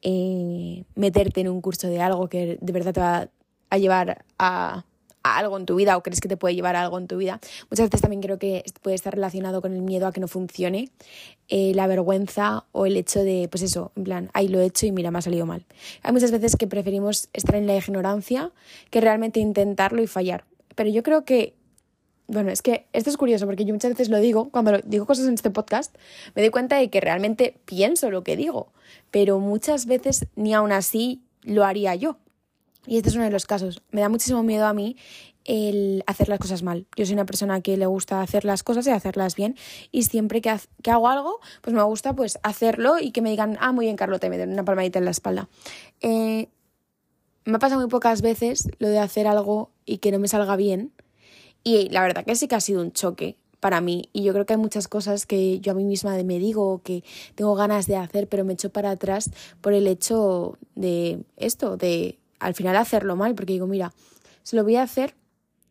eh, 0.01 0.83
meterte 0.95 1.41
en 1.41 1.49
un 1.49 1.61
curso 1.61 1.87
de 1.87 2.01
algo 2.01 2.27
que 2.27 2.57
de 2.59 2.73
verdad 2.73 2.93
te 2.93 2.99
va 2.99 3.29
a 3.69 3.77
llevar 3.77 4.25
a 4.37 4.85
algo 5.23 5.57
en 5.57 5.65
tu 5.65 5.75
vida 5.75 5.97
o 5.97 6.03
crees 6.03 6.21
que 6.21 6.27
te 6.27 6.37
puede 6.37 6.55
llevar 6.55 6.75
a 6.75 6.81
algo 6.81 6.97
en 6.97 7.07
tu 7.07 7.17
vida. 7.17 7.39
Muchas 7.69 7.87
veces 7.89 8.01
también 8.01 8.21
creo 8.21 8.37
que 8.37 8.63
puede 8.81 8.95
estar 8.95 9.13
relacionado 9.13 9.61
con 9.61 9.73
el 9.73 9.81
miedo 9.81 10.05
a 10.07 10.11
que 10.11 10.19
no 10.19 10.27
funcione, 10.27 10.89
eh, 11.47 11.71
la 11.73 11.87
vergüenza 11.87 12.65
o 12.71 12.85
el 12.85 12.97
hecho 12.97 13.23
de, 13.23 13.47
pues 13.49 13.63
eso, 13.63 13.91
en 13.95 14.03
plan, 14.03 14.29
ahí 14.33 14.47
lo 14.47 14.59
he 14.59 14.65
hecho 14.65 14.85
y 14.85 14.91
mira, 14.91 15.11
me 15.11 15.19
ha 15.19 15.21
salido 15.21 15.45
mal. 15.45 15.65
Hay 16.03 16.11
muchas 16.11 16.31
veces 16.31 16.55
que 16.55 16.67
preferimos 16.67 17.29
estar 17.33 17.55
en 17.55 17.67
la 17.67 17.75
ignorancia 17.75 18.51
que 18.89 19.01
realmente 19.01 19.39
intentarlo 19.39 20.01
y 20.01 20.07
fallar. 20.07 20.45
Pero 20.75 20.89
yo 20.89 21.03
creo 21.03 21.23
que, 21.23 21.53
bueno, 22.27 22.51
es 22.51 22.61
que 22.61 22.87
esto 22.93 23.09
es 23.09 23.17
curioso 23.17 23.45
porque 23.45 23.65
yo 23.65 23.73
muchas 23.73 23.91
veces 23.91 24.09
lo 24.09 24.19
digo, 24.19 24.49
cuando 24.49 24.79
digo 24.79 25.05
cosas 25.05 25.27
en 25.27 25.35
este 25.35 25.51
podcast, 25.51 25.95
me 26.35 26.41
doy 26.41 26.51
cuenta 26.51 26.77
de 26.77 26.89
que 26.89 27.01
realmente 27.01 27.55
pienso 27.65 28.09
lo 28.09 28.23
que 28.23 28.35
digo, 28.35 28.71
pero 29.11 29.39
muchas 29.39 29.85
veces 29.85 30.25
ni 30.35 30.53
aún 30.53 30.71
así 30.71 31.21
lo 31.43 31.63
haría 31.63 31.95
yo. 31.95 32.17
Y 32.85 32.97
este 32.97 33.09
es 33.09 33.15
uno 33.15 33.23
de 33.23 33.31
los 33.31 33.45
casos. 33.45 33.81
Me 33.91 34.01
da 34.01 34.09
muchísimo 34.09 34.43
miedo 34.43 34.65
a 34.65 34.73
mí 34.73 34.97
el 35.45 36.03
hacer 36.07 36.29
las 36.29 36.39
cosas 36.39 36.63
mal. 36.63 36.85
Yo 36.95 37.05
soy 37.05 37.13
una 37.13 37.25
persona 37.25 37.61
que 37.61 37.77
le 37.77 37.85
gusta 37.85 38.21
hacer 38.21 38.45
las 38.45 38.63
cosas 38.63 38.87
y 38.87 38.91
hacerlas 38.91 39.35
bien 39.35 39.55
y 39.91 40.03
siempre 40.03 40.41
que, 40.41 40.55
que, 40.81 40.91
hago 40.91 41.07
algo, 41.07 41.39
pues 41.61 41.75
me 41.75 41.83
gusta 41.83 42.13
pues 42.13 42.39
hacerlo 42.43 42.99
y 42.99 43.11
que 43.11 43.21
me 43.21 43.29
digan, 43.29 43.57
ah, 43.59 43.71
muy 43.71 43.85
bien, 43.85 43.97
Carlota, 43.97 44.27
y 44.27 44.29
me 44.29 44.37
den 44.37 44.51
una 44.51 44.63
palmadita 44.63 44.99
en 44.99 45.05
la 45.05 45.11
espalda. 45.11 45.49
Eh, 46.01 46.47
me 47.45 47.55
ha 47.55 47.59
pasado 47.59 47.81
muy 47.81 47.89
pocas 47.89 48.21
veces 48.21 48.69
lo 48.79 48.87
de 48.87 48.99
hacer 48.99 49.27
algo 49.27 49.71
y 49.85 49.97
que 49.97 50.11
no 50.11 50.19
me 50.19 50.27
salga 50.27 50.55
bien 50.55 50.93
y 51.63 51.89
la 51.89 52.01
verdad 52.01 52.25
que 52.25 52.35
sí 52.35 52.47
que 52.47 52.55
ha 52.55 52.61
sido 52.61 52.81
un 52.81 52.91
choque 52.91 53.37
para 53.59 53.81
mí 53.81 54.09
y 54.13 54.23
yo 54.23 54.33
creo 54.33 54.45
que 54.45 54.53
hay 54.53 54.59
muchas 54.59 54.87
cosas 54.87 55.25
que 55.25 55.59
yo 55.59 55.71
a 55.71 55.75
mí 55.75 55.83
misma 55.83 56.15
me 56.23 56.39
digo 56.39 56.81
que 56.83 57.03
tengo 57.35 57.55
ganas 57.55 57.87
de 57.87 57.95
hacer 57.95 58.27
pero 58.27 58.45
me 58.45 58.53
echo 58.53 58.69
para 58.69 58.91
atrás 58.91 59.31
por 59.61 59.73
el 59.73 59.87
hecho 59.87 60.57
de 60.75 61.23
esto, 61.37 61.77
de 61.77 62.19
al 62.43 62.53
final 62.53 62.75
hacerlo 62.75 63.15
mal, 63.15 63.35
porque 63.35 63.53
digo, 63.53 63.67
mira, 63.67 63.93
se 64.43 64.55
lo 64.55 64.63
voy 64.63 64.75
a 64.75 64.83
hacer 64.83 65.15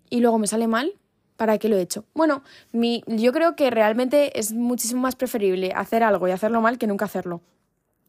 y 0.09 0.21
luego 0.21 0.39
me 0.39 0.47
sale 0.47 0.67
mal, 0.67 0.93
¿para 1.37 1.59
qué 1.59 1.69
lo 1.69 1.77
he 1.77 1.83
hecho? 1.83 2.05
Bueno, 2.15 2.43
mi, 2.73 3.05
yo 3.07 3.33
creo 3.33 3.57
que 3.57 3.71
realmente 3.71 4.39
es 4.39 4.53
muchísimo 4.53 5.03
más 5.03 5.17
preferible 5.17 5.73
hacer 5.75 6.03
algo 6.03 6.27
y 6.29 6.31
hacerlo 6.31 6.61
mal 6.61 6.79
que 6.79 6.87
nunca 6.87 7.05
hacerlo. 7.05 7.43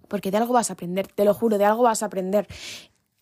Porque 0.08 0.32
de 0.32 0.38
algo 0.38 0.54
vas 0.54 0.70
a 0.70 0.74
aprender, 0.74 1.08
te 1.08 1.26
lo 1.26 1.34
juro, 1.34 1.58
de 1.58 1.66
algo 1.66 1.84
vas 1.84 2.04
a 2.04 2.08
aprender. 2.08 2.48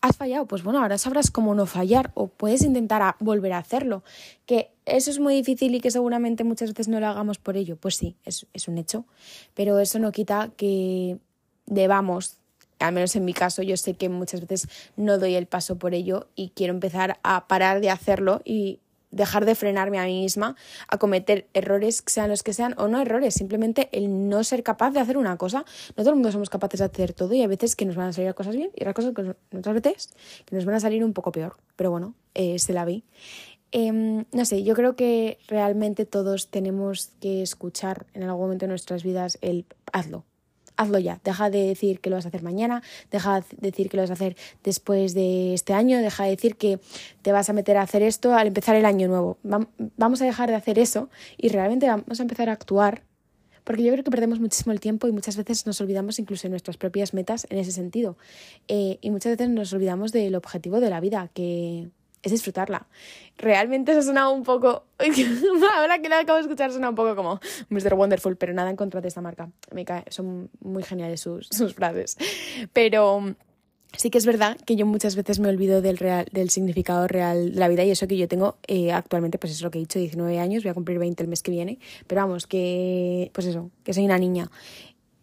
¿Has 0.00 0.16
fallado? 0.16 0.46
Pues 0.46 0.62
bueno, 0.62 0.80
ahora 0.80 0.98
sabrás 0.98 1.30
cómo 1.30 1.54
no 1.54 1.64
fallar 1.66 2.10
o 2.14 2.26
puedes 2.26 2.62
intentar 2.62 3.16
volver 3.20 3.52
a 3.52 3.58
hacerlo. 3.58 4.02
Que 4.46 4.72
eso 4.84 5.10
es 5.10 5.20
muy 5.20 5.34
difícil 5.34 5.74
y 5.74 5.80
que 5.80 5.90
seguramente 5.90 6.44
muchas 6.44 6.70
veces 6.70 6.88
no 6.88 6.98
lo 7.00 7.06
hagamos 7.06 7.38
por 7.38 7.56
ello. 7.56 7.76
Pues 7.76 7.96
sí, 7.96 8.16
es, 8.24 8.46
es 8.52 8.68
un 8.68 8.78
hecho. 8.78 9.06
Pero 9.54 9.78
eso 9.78 9.98
no 9.98 10.10
quita 10.10 10.50
que 10.56 11.18
debamos 11.66 12.41
al 12.82 12.92
menos 12.92 13.16
en 13.16 13.24
mi 13.24 13.32
caso, 13.32 13.62
yo 13.62 13.76
sé 13.76 13.94
que 13.94 14.08
muchas 14.08 14.40
veces 14.40 14.68
no 14.96 15.18
doy 15.18 15.34
el 15.34 15.46
paso 15.46 15.76
por 15.78 15.94
ello 15.94 16.28
y 16.34 16.50
quiero 16.50 16.74
empezar 16.74 17.18
a 17.22 17.46
parar 17.48 17.80
de 17.80 17.90
hacerlo 17.90 18.42
y 18.44 18.80
dejar 19.12 19.44
de 19.44 19.54
frenarme 19.54 20.00
a 20.00 20.04
mí 20.04 20.22
misma 20.22 20.56
a 20.88 20.98
cometer 20.98 21.46
errores, 21.54 22.02
sean 22.06 22.30
los 22.30 22.42
que 22.42 22.52
sean, 22.52 22.74
o 22.78 22.88
no 22.88 23.00
errores, 23.00 23.34
simplemente 23.34 23.88
el 23.92 24.28
no 24.28 24.42
ser 24.42 24.62
capaz 24.62 24.90
de 24.90 25.00
hacer 25.00 25.16
una 25.16 25.36
cosa. 25.36 25.64
No 25.96 26.02
todo 26.02 26.10
el 26.10 26.16
mundo 26.16 26.32
somos 26.32 26.50
capaces 26.50 26.80
de 26.80 26.86
hacer 26.86 27.12
todo 27.12 27.32
y 27.34 27.42
hay 27.42 27.46
veces 27.46 27.76
que 27.76 27.84
nos 27.84 27.94
van 27.94 28.08
a 28.08 28.12
salir 28.12 28.34
cosas 28.34 28.56
bien 28.56 28.70
y 28.74 28.82
otras 28.82 28.94
cosas 28.94 29.14
que 29.14 29.56
otras 29.56 29.74
veces 29.74 30.10
que 30.46 30.56
nos 30.56 30.64
van 30.64 30.74
a 30.74 30.80
salir 30.80 31.04
un 31.04 31.12
poco 31.12 31.30
peor. 31.30 31.56
Pero 31.76 31.90
bueno, 31.90 32.14
eh, 32.34 32.58
se 32.58 32.72
la 32.72 32.84
vi. 32.84 33.04
Em, 33.70 34.26
no 34.32 34.44
sé, 34.44 34.64
yo 34.64 34.74
creo 34.74 34.96
que 34.96 35.38
realmente 35.48 36.04
todos 36.04 36.48
tenemos 36.48 37.12
que 37.20 37.42
escuchar 37.42 38.06
en 38.12 38.22
algún 38.24 38.42
momento 38.42 38.66
de 38.66 38.68
nuestras 38.68 39.02
vidas 39.02 39.38
el 39.40 39.64
hazlo, 39.92 40.24
hazlo 40.82 40.98
ya. 40.98 41.20
Deja 41.24 41.50
de 41.50 41.66
decir 41.66 42.00
que 42.00 42.10
lo 42.10 42.16
vas 42.16 42.24
a 42.24 42.28
hacer 42.28 42.42
mañana, 42.42 42.82
deja 43.10 43.40
de 43.40 43.46
decir 43.58 43.88
que 43.88 43.96
lo 43.96 44.02
vas 44.02 44.10
a 44.10 44.14
hacer 44.14 44.36
después 44.62 45.14
de 45.14 45.54
este 45.54 45.72
año, 45.72 45.98
deja 45.98 46.24
de 46.24 46.30
decir 46.30 46.56
que 46.56 46.80
te 47.22 47.32
vas 47.32 47.48
a 47.48 47.52
meter 47.52 47.76
a 47.76 47.82
hacer 47.82 48.02
esto 48.02 48.34
al 48.34 48.48
empezar 48.48 48.76
el 48.76 48.84
año 48.84 49.08
nuevo. 49.08 49.38
Vamos 49.96 50.22
a 50.22 50.24
dejar 50.24 50.50
de 50.50 50.56
hacer 50.56 50.78
eso 50.78 51.08
y 51.36 51.48
realmente 51.48 51.86
vamos 51.86 52.18
a 52.18 52.22
empezar 52.22 52.48
a 52.48 52.52
actuar. 52.52 53.02
Porque 53.64 53.84
yo 53.84 53.92
creo 53.92 54.02
que 54.02 54.10
perdemos 54.10 54.40
muchísimo 54.40 54.72
el 54.72 54.80
tiempo 54.80 55.06
y 55.06 55.12
muchas 55.12 55.36
veces 55.36 55.66
nos 55.66 55.80
olvidamos 55.80 56.18
incluso 56.18 56.42
de 56.44 56.50
nuestras 56.50 56.76
propias 56.76 57.14
metas 57.14 57.46
en 57.48 57.58
ese 57.58 57.70
sentido. 57.70 58.16
Eh, 58.66 58.98
y 59.00 59.10
muchas 59.10 59.36
veces 59.36 59.50
nos 59.50 59.72
olvidamos 59.72 60.10
del 60.10 60.34
objetivo 60.34 60.80
de 60.80 60.90
la 60.90 60.98
vida, 60.98 61.30
que 61.32 61.88
es 62.22 62.32
disfrutarla. 62.32 62.86
Realmente 63.38 63.92
eso 63.92 64.02
suena 64.02 64.28
un 64.28 64.42
poco. 64.42 64.84
Ahora 65.76 66.00
que 66.00 66.08
la 66.08 66.20
acabo 66.20 66.36
de 66.36 66.42
escuchar, 66.42 66.70
suena 66.70 66.88
un 66.88 66.94
poco 66.94 67.16
como 67.16 67.40
Mr. 67.68 67.94
Wonderful, 67.94 68.36
pero 68.36 68.52
nada 68.52 68.70
en 68.70 68.76
contra 68.76 69.00
de 69.00 69.08
esta 69.08 69.20
marca. 69.20 69.50
Me 69.72 69.84
cae, 69.84 70.04
son 70.08 70.50
muy 70.60 70.82
geniales 70.82 71.20
sus, 71.20 71.46
sus 71.50 71.74
frases. 71.74 72.16
Pero 72.72 73.34
sí 73.96 74.10
que 74.10 74.18
es 74.18 74.26
verdad 74.26 74.56
que 74.64 74.76
yo 74.76 74.86
muchas 74.86 75.16
veces 75.16 75.40
me 75.40 75.48
olvido 75.48 75.82
del, 75.82 75.98
real, 75.98 76.26
del 76.32 76.50
significado 76.50 77.06
real 77.08 77.52
de 77.52 77.58
la 77.58 77.68
vida 77.68 77.84
y 77.84 77.90
eso 77.90 78.06
que 78.06 78.16
yo 78.16 78.28
tengo 78.28 78.56
eh, 78.66 78.92
actualmente, 78.92 79.38
pues 79.38 79.52
es 79.52 79.62
lo 79.62 79.70
que 79.70 79.78
he 79.78 79.80
dicho, 79.80 79.98
19 79.98 80.38
años, 80.38 80.62
voy 80.62 80.70
a 80.70 80.74
cumplir 80.74 80.98
20 80.98 81.22
el 81.22 81.28
mes 81.28 81.42
que 81.42 81.50
viene, 81.50 81.78
pero 82.06 82.22
vamos, 82.22 82.46
que 82.46 83.30
pues 83.32 83.46
eso, 83.46 83.70
que 83.84 83.92
soy 83.92 84.04
una 84.04 84.18
niña. 84.18 84.50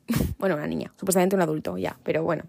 bueno, 0.39 0.55
una 0.55 0.67
niña, 0.67 0.91
supuestamente 0.97 1.35
un 1.35 1.41
adulto 1.41 1.77
ya, 1.77 1.97
pero 2.03 2.23
bueno, 2.23 2.43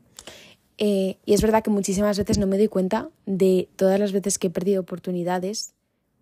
eh, 0.82 1.18
y 1.26 1.34
es 1.34 1.42
verdad 1.42 1.62
que 1.62 1.68
muchísimas 1.70 2.16
veces 2.16 2.38
no 2.38 2.46
me 2.46 2.56
doy 2.56 2.68
cuenta 2.68 3.10
de 3.26 3.68
todas 3.76 4.00
las 4.00 4.12
veces 4.12 4.38
que 4.38 4.46
he 4.46 4.50
perdido 4.50 4.80
oportunidades 4.80 5.74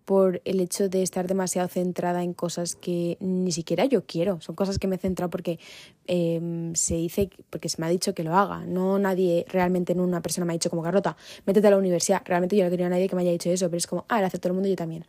por 0.03 0.41
el 0.43 0.59
hecho 0.59 0.89
de 0.89 1.01
estar 1.01 1.27
demasiado 1.27 1.69
centrada 1.69 2.23
en 2.23 2.33
cosas 2.33 2.75
que 2.75 3.15
ni 3.21 3.53
siquiera 3.53 3.85
yo 3.85 4.05
quiero. 4.05 4.41
Son 4.41 4.55
cosas 4.55 4.77
que 4.77 4.87
me 4.87 4.97
he 4.97 4.99
centrado 4.99 5.29
porque 5.29 5.59
em, 6.07 6.75
se 6.75 6.95
dice, 6.95 7.29
porque 7.49 7.69
se 7.69 7.79
me 7.79 7.87
ha 7.87 7.89
dicho 7.89 8.13
que 8.13 8.23
lo 8.23 8.35
haga. 8.35 8.65
No 8.65 8.99
nadie, 8.99 9.45
realmente 9.47 9.95
no 9.95 10.03
una 10.03 10.21
persona 10.21 10.43
me 10.45 10.51
ha 10.51 10.55
dicho 10.55 10.69
como 10.69 10.83
Carlota, 10.83 11.15
métete 11.45 11.67
a 11.67 11.71
la 11.71 11.77
universidad. 11.77 12.21
Realmente 12.25 12.57
yo 12.57 12.65
no 12.65 12.69
quería 12.69 12.87
a 12.87 12.89
nadie 12.89 13.07
que 13.07 13.15
me 13.15 13.21
haya 13.21 13.31
dicho 13.31 13.49
eso, 13.49 13.67
pero 13.67 13.77
es 13.77 13.87
como, 13.87 14.05
ah, 14.09 14.19
lo 14.19 14.27
hace 14.27 14.39
todo 14.39 14.49
el 14.49 14.55
mundo, 14.55 14.67
yo 14.67 14.75
también. 14.75 15.05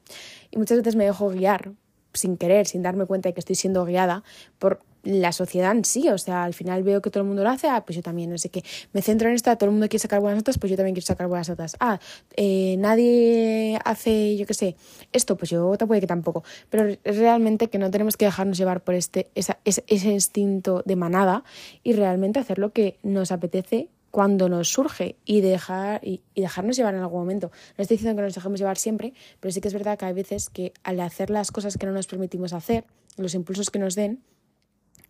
Y 0.52 0.58
muchas 0.58 0.78
veces 0.78 0.94
me 0.94 1.06
dejo 1.06 1.28
guiar 1.30 1.72
sin 2.12 2.36
querer, 2.36 2.66
sin 2.66 2.82
darme 2.82 3.06
cuenta 3.06 3.28
de 3.28 3.34
que 3.34 3.40
estoy 3.40 3.56
siendo 3.56 3.84
guiada 3.84 4.22
por 4.58 4.80
la 5.02 5.32
sociedad 5.32 5.72
en 5.72 5.84
sí, 5.84 6.08
o 6.08 6.18
sea, 6.18 6.44
al 6.44 6.54
final 6.54 6.82
veo 6.82 7.00
que 7.00 7.10
todo 7.10 7.22
el 7.22 7.26
mundo 7.26 7.42
lo 7.42 7.50
hace, 7.50 7.68
ah, 7.68 7.84
pues 7.84 7.96
yo 7.96 8.02
también, 8.02 8.36
sé 8.38 8.50
qué, 8.50 8.62
me 8.92 9.02
centro 9.02 9.28
en 9.28 9.34
esto, 9.34 9.54
todo 9.56 9.66
el 9.66 9.72
mundo 9.72 9.88
quiere 9.88 10.00
sacar 10.00 10.20
buenas 10.20 10.38
notas, 10.38 10.58
pues 10.58 10.70
yo 10.70 10.76
también 10.76 10.94
quiero 10.94 11.06
sacar 11.06 11.26
buenas 11.26 11.48
notas, 11.48 11.76
ah, 11.80 11.98
eh, 12.36 12.76
nadie 12.78 13.78
hace, 13.84 14.36
yo 14.36 14.46
qué 14.46 14.54
sé, 14.54 14.76
esto, 15.12 15.36
pues 15.36 15.50
yo 15.50 15.74
que 15.78 16.06
tampoco, 16.06 16.44
pero 16.68 16.96
realmente 17.04 17.68
que 17.68 17.78
no 17.78 17.90
tenemos 17.90 18.16
que 18.16 18.26
dejarnos 18.26 18.58
llevar 18.58 18.82
por 18.82 18.94
este, 18.94 19.28
ese, 19.34 19.56
ese 19.64 20.10
instinto 20.10 20.82
de 20.84 20.96
manada 20.96 21.44
y 21.82 21.94
realmente 21.94 22.38
hacer 22.38 22.58
lo 22.58 22.72
que 22.72 22.98
nos 23.02 23.32
apetece 23.32 23.88
cuando 24.10 24.48
nos 24.48 24.68
surge 24.68 25.16
y, 25.24 25.40
dejar, 25.40 26.00
y, 26.04 26.22
dejarnos 26.34 26.76
llevar 26.76 26.94
en 26.94 27.00
algún 27.00 27.20
momento. 27.20 27.50
No 27.76 27.82
estoy 27.82 27.96
diciendo 27.96 28.16
que 28.16 28.22
nos 28.24 28.34
dejemos 28.34 28.58
llevar 28.58 28.76
siempre, 28.76 29.14
pero 29.38 29.52
sí 29.52 29.60
que 29.60 29.68
es 29.68 29.74
verdad 29.74 29.98
que 29.98 30.04
hay 30.04 30.12
veces 30.12 30.50
que 30.50 30.72
al 30.82 31.00
hacer 31.00 31.30
las 31.30 31.52
cosas 31.52 31.76
que 31.76 31.86
no 31.86 31.92
nos 31.92 32.06
permitimos 32.06 32.52
hacer, 32.52 32.84
los 33.16 33.34
impulsos 33.34 33.70
que 33.70 33.78
nos 33.78 33.94
den, 33.94 34.22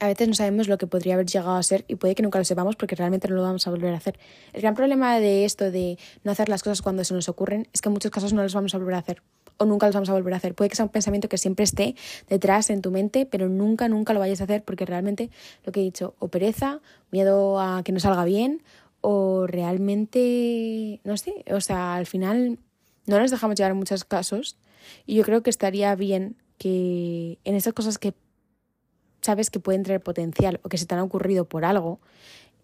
a 0.01 0.07
veces 0.07 0.27
no 0.27 0.35
sabemos 0.35 0.67
lo 0.67 0.79
que 0.79 0.87
podría 0.87 1.15
haber 1.15 1.27
llegado 1.27 1.55
a 1.55 1.63
ser 1.63 1.85
y 1.87 1.95
puede 1.97 2.15
que 2.15 2.23
nunca 2.23 2.39
lo 2.39 2.45
sepamos 2.45 2.75
porque 2.75 2.97
realmente 2.97 3.29
no 3.29 3.37
lo 3.37 3.43
vamos 3.43 3.67
a 3.67 3.71
volver 3.71 3.93
a 3.93 3.99
hacer. 3.99 4.19
El 4.55 4.63
gran 4.63 4.75
problema 4.75 5.21
de 5.21 5.45
esto 5.45 5.71
de 5.71 5.99
no 6.25 6.33
hacer 6.33 6.49
las 6.49 6.63
cosas 6.63 6.81
cuando 6.81 7.05
se 7.05 7.13
nos 7.13 7.29
ocurren 7.29 7.69
es 7.73 7.83
que 7.83 7.91
en 7.91 7.93
muchos 7.93 8.11
casos 8.11 8.33
no 8.33 8.43
las 8.43 8.55
vamos 8.55 8.75
a 8.75 8.79
volver 8.79 8.95
a 8.95 8.99
hacer. 8.99 9.23
o 9.59 9.67
nunca 9.67 9.85
los 9.85 9.95
vamos 9.95 10.09
a 10.09 10.15
volver 10.15 10.33
a 10.33 10.39
hacer. 10.39 10.55
Puede 10.55 10.71
que 10.71 10.77
sea 10.77 10.87
un 10.87 10.91
pensamiento 10.91 11.29
que 11.29 11.37
siempre 11.37 11.65
esté 11.65 11.95
detrás 12.31 12.71
en 12.71 12.81
tu 12.81 12.91
mente, 12.91 13.27
pero 13.27 13.51
nunca, 13.51 13.89
nunca 13.89 14.15
lo 14.15 14.21
vayas 14.21 14.41
a 14.41 14.45
hacer 14.45 14.65
porque 14.65 14.87
realmente 14.87 15.29
lo 15.67 15.73
que 15.73 15.81
he 15.81 15.83
dicho, 15.83 16.15
o 16.19 16.29
pereza, 16.29 16.81
miedo 17.11 17.61
a 17.61 17.83
que 17.85 17.93
no 17.93 18.01
salga 18.01 18.25
bien, 18.25 18.63
o 19.01 19.47
realmente, 19.47 21.01
no 21.05 21.17
sé, 21.17 21.45
o 21.51 21.61
sea, 21.61 21.95
al 21.95 22.07
final 22.07 22.59
no 23.07 23.19
nos 23.19 23.31
dejamos 23.31 23.57
llevar 23.57 23.73
en 23.73 23.79
muchos 23.79 24.05
casos 24.05 24.57
y 25.07 25.15
yo 25.15 25.25
creo 25.25 25.43
que 25.43 25.51
estaría 25.51 25.95
bien 25.95 26.37
que 26.59 27.39
en 27.45 27.55
esas 27.55 27.73
cosas 27.73 27.99
que 27.99 28.15
sabes 29.23 29.51
que 29.51 29.61
pueden 29.61 29.83
tener 29.83 30.01
potencial 30.01 30.61
o 30.63 30.69
que 30.69 30.79
se 30.79 30.87
te 30.87 30.95
han 30.95 31.01
ocurrido 31.01 31.45
por 31.45 31.65
algo, 31.65 32.01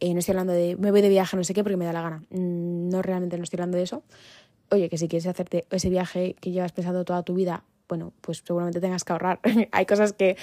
eh, 0.01 0.13
no 0.13 0.21
estoy 0.21 0.33
hablando 0.33 0.53
de 0.53 0.77
me 0.77 0.91
voy 0.91 1.03
de 1.03 1.09
viaje, 1.09 1.37
no 1.37 1.45
sé 1.45 1.55
qué, 1.55 1.63
porque 1.63 1.77
me 1.77 1.85
da 1.85 1.93
la 1.93 2.03
gana. 2.03 2.25
Mm, 2.31 2.89
no 2.89 3.03
realmente 3.03 3.37
no 3.39 3.45
estoy 3.45 3.59
hablando 3.59 3.79
de 3.79 3.85
eso. 3.85 4.03
Oye, 4.71 4.89
que 4.89 4.99
si 4.99 5.09
quieres 5.09 5.27
hacerte 5.27 5.67
ese 5.71 5.89
viaje 5.89 6.35
que 6.41 6.51
llevas 6.51 6.73
pensando 6.73 7.05
toda 7.05 7.23
tu 7.23 7.35
vida, 7.35 7.65
bueno, 7.89 8.13
pues 8.21 8.43
seguramente 8.45 8.81
tengas 8.81 9.05
que 9.05 9.13
ahorrar. 9.13 9.41
Hay 9.73 9.87
cosas 9.87 10.13
que 10.13 10.37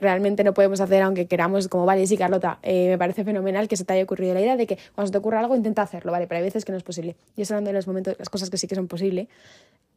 realmente 0.00 0.44
no 0.44 0.54
podemos 0.54 0.80
hacer 0.80 1.02
aunque 1.02 1.26
queramos, 1.26 1.68
como, 1.68 1.86
vale, 1.86 2.06
sí, 2.06 2.16
Carlota, 2.16 2.58
eh, 2.62 2.88
me 2.90 2.98
parece 2.98 3.24
fenomenal 3.24 3.68
que 3.68 3.76
se 3.76 3.84
te 3.84 3.92
haya 3.92 4.02
ocurrido 4.02 4.34
la 4.34 4.40
idea 4.40 4.56
de 4.56 4.66
que 4.66 4.78
cuando 4.94 5.08
se 5.08 5.12
te 5.12 5.18
ocurra 5.18 5.40
algo 5.40 5.56
intenta 5.56 5.82
hacerlo, 5.82 6.12
¿vale? 6.12 6.26
Pero 6.26 6.38
hay 6.38 6.44
veces 6.44 6.64
que 6.64 6.72
no 6.72 6.78
es 6.78 6.84
posible. 6.84 7.16
Y 7.36 7.42
es 7.42 7.50
hablando 7.50 7.68
de 7.68 7.74
los 7.74 7.86
momentos, 7.86 8.16
las 8.18 8.28
cosas 8.28 8.50
que 8.50 8.58
sí 8.58 8.66
que 8.66 8.74
son 8.74 8.88
posibles 8.88 9.28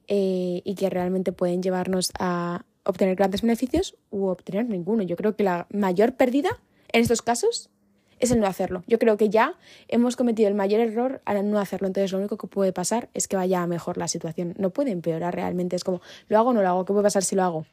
eh, 0.08 0.62
y 0.64 0.76
que 0.76 0.90
realmente 0.90 1.32
pueden 1.32 1.62
llevarnos 1.64 2.12
a 2.20 2.66
obtener 2.84 3.16
grandes 3.16 3.42
beneficios 3.42 3.96
u 4.10 4.26
obtener 4.26 4.68
ninguno. 4.68 5.04
Yo 5.04 5.16
creo 5.16 5.36
que 5.36 5.44
la 5.44 5.68
mayor 5.72 6.14
pérdida 6.14 6.60
en 6.92 7.02
estos 7.02 7.22
casos 7.22 7.70
es 8.22 8.32
el 8.32 8.40
no 8.40 8.48
hacerlo. 8.48 8.84
Yo 8.88 9.00
creo 9.00 9.18
que 9.18 9.30
ya 9.30 9.56
hemos 9.88 10.16
cometido 10.16 10.48
el 10.48 10.54
mayor 10.54 10.80
error 10.80 11.22
al 11.26 11.50
no 11.50 11.60
hacerlo. 11.60 11.88
Entonces 11.88 12.12
lo 12.12 12.20
único 12.20 12.38
que 12.38 12.48
puede 12.48 12.72
pasar 12.72 13.10
es 13.14 13.28
que 13.28 13.36
vaya 13.36 13.62
a 13.62 13.68
mejor 13.68 13.98
la 13.98 14.08
situación. 14.08 14.54
No 14.58 14.70
puede 14.70 14.92
empeorar 14.92 15.36
realmente. 15.36 15.76
Es 15.76 15.84
como, 15.84 16.02
¿lo 16.30 16.38
hago 16.38 16.52
o 16.52 16.54
no 16.54 16.62
lo 16.62 16.70
hago? 16.70 16.86
¿Qué 16.86 16.94
puede 16.94 17.04
pasar 17.04 17.24
si 17.24 17.36
lo 17.36 17.44
hago? 17.44 17.66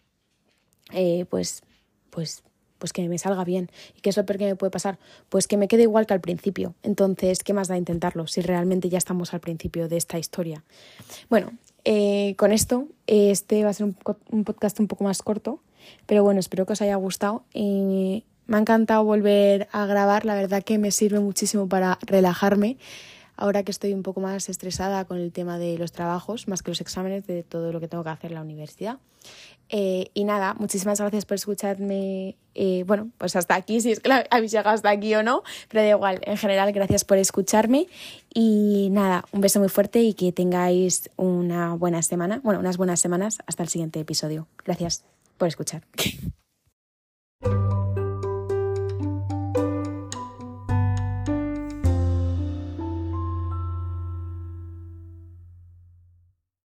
Eh, 0.92 1.26
pues, 1.28 1.62
pues, 2.10 2.42
pues 2.78 2.92
que 2.94 3.06
me 3.08 3.18
salga 3.18 3.44
bien. 3.44 3.70
¿Y 3.94 4.00
qué 4.00 4.10
es 4.10 4.16
lo 4.16 4.24
peor 4.24 4.38
que 4.38 4.46
me 4.46 4.56
puede 4.56 4.70
pasar? 4.70 4.98
Pues 5.28 5.46
que 5.46 5.58
me 5.58 5.68
quede 5.68 5.82
igual 5.82 6.06
que 6.06 6.14
al 6.14 6.20
principio. 6.20 6.74
Entonces, 6.82 7.44
¿qué 7.44 7.52
más 7.52 7.68
da 7.68 7.76
intentarlo 7.76 8.26
si 8.26 8.40
realmente 8.40 8.88
ya 8.88 8.98
estamos 8.98 9.34
al 9.34 9.40
principio 9.40 9.88
de 9.88 9.98
esta 9.98 10.18
historia? 10.18 10.64
Bueno, 11.28 11.52
eh, 11.84 12.34
con 12.38 12.52
esto, 12.52 12.88
este 13.06 13.64
va 13.64 13.70
a 13.70 13.74
ser 13.74 13.86
un, 14.30 14.44
podcast 14.44 14.80
un 14.80 14.88
poco 14.88 15.04
más 15.04 15.22
corto, 15.22 15.60
pero 16.06 16.24
bueno, 16.24 16.40
espero 16.40 16.64
que 16.64 16.72
os 16.72 16.80
haya 16.80 16.96
gustado. 16.96 17.44
Eh, 17.52 18.22
me 18.48 18.56
ha 18.56 18.60
encantado 18.60 19.04
volver 19.04 19.68
a 19.70 19.86
grabar, 19.86 20.24
la 20.24 20.34
verdad 20.34 20.64
que 20.64 20.78
me 20.78 20.90
sirve 20.90 21.20
muchísimo 21.20 21.68
para 21.68 21.98
relajarme. 22.02 22.78
Ahora 23.36 23.62
que 23.62 23.70
estoy 23.70 23.92
un 23.92 24.02
poco 24.02 24.20
más 24.20 24.48
estresada 24.48 25.04
con 25.04 25.18
el 25.18 25.30
tema 25.30 25.58
de 25.58 25.78
los 25.78 25.92
trabajos, 25.92 26.48
más 26.48 26.62
que 26.62 26.72
los 26.72 26.80
exámenes, 26.80 27.24
de 27.26 27.44
todo 27.44 27.70
lo 27.72 27.78
que 27.78 27.86
tengo 27.86 28.02
que 28.02 28.10
hacer 28.10 28.32
en 28.32 28.34
la 28.34 28.40
universidad. 28.40 28.98
Eh, 29.68 30.10
y 30.14 30.24
nada, 30.24 30.54
muchísimas 30.54 30.98
gracias 30.98 31.24
por 31.24 31.36
escucharme. 31.36 32.36
Eh, 32.54 32.84
bueno, 32.86 33.10
pues 33.18 33.36
hasta 33.36 33.54
aquí, 33.54 33.80
si 33.80 33.92
es 33.92 34.00
que 34.00 34.10
habéis 34.30 34.50
llegado 34.50 34.74
hasta 34.74 34.90
aquí 34.90 35.14
o 35.14 35.22
no, 35.22 35.44
pero 35.68 35.82
da 35.82 35.90
igual, 35.90 36.20
en 36.24 36.36
general, 36.36 36.72
gracias 36.72 37.04
por 37.04 37.18
escucharme. 37.18 37.86
Y 38.34 38.88
nada, 38.90 39.24
un 39.30 39.40
beso 39.42 39.60
muy 39.60 39.68
fuerte 39.68 40.00
y 40.00 40.14
que 40.14 40.32
tengáis 40.32 41.10
una 41.16 41.74
buena 41.74 42.02
semana, 42.02 42.40
bueno, 42.42 42.58
unas 42.58 42.76
buenas 42.76 42.98
semanas 42.98 43.38
hasta 43.46 43.62
el 43.62 43.68
siguiente 43.68 44.00
episodio. 44.00 44.48
Gracias 44.64 45.04
por 45.36 45.46
escuchar. 45.48 45.82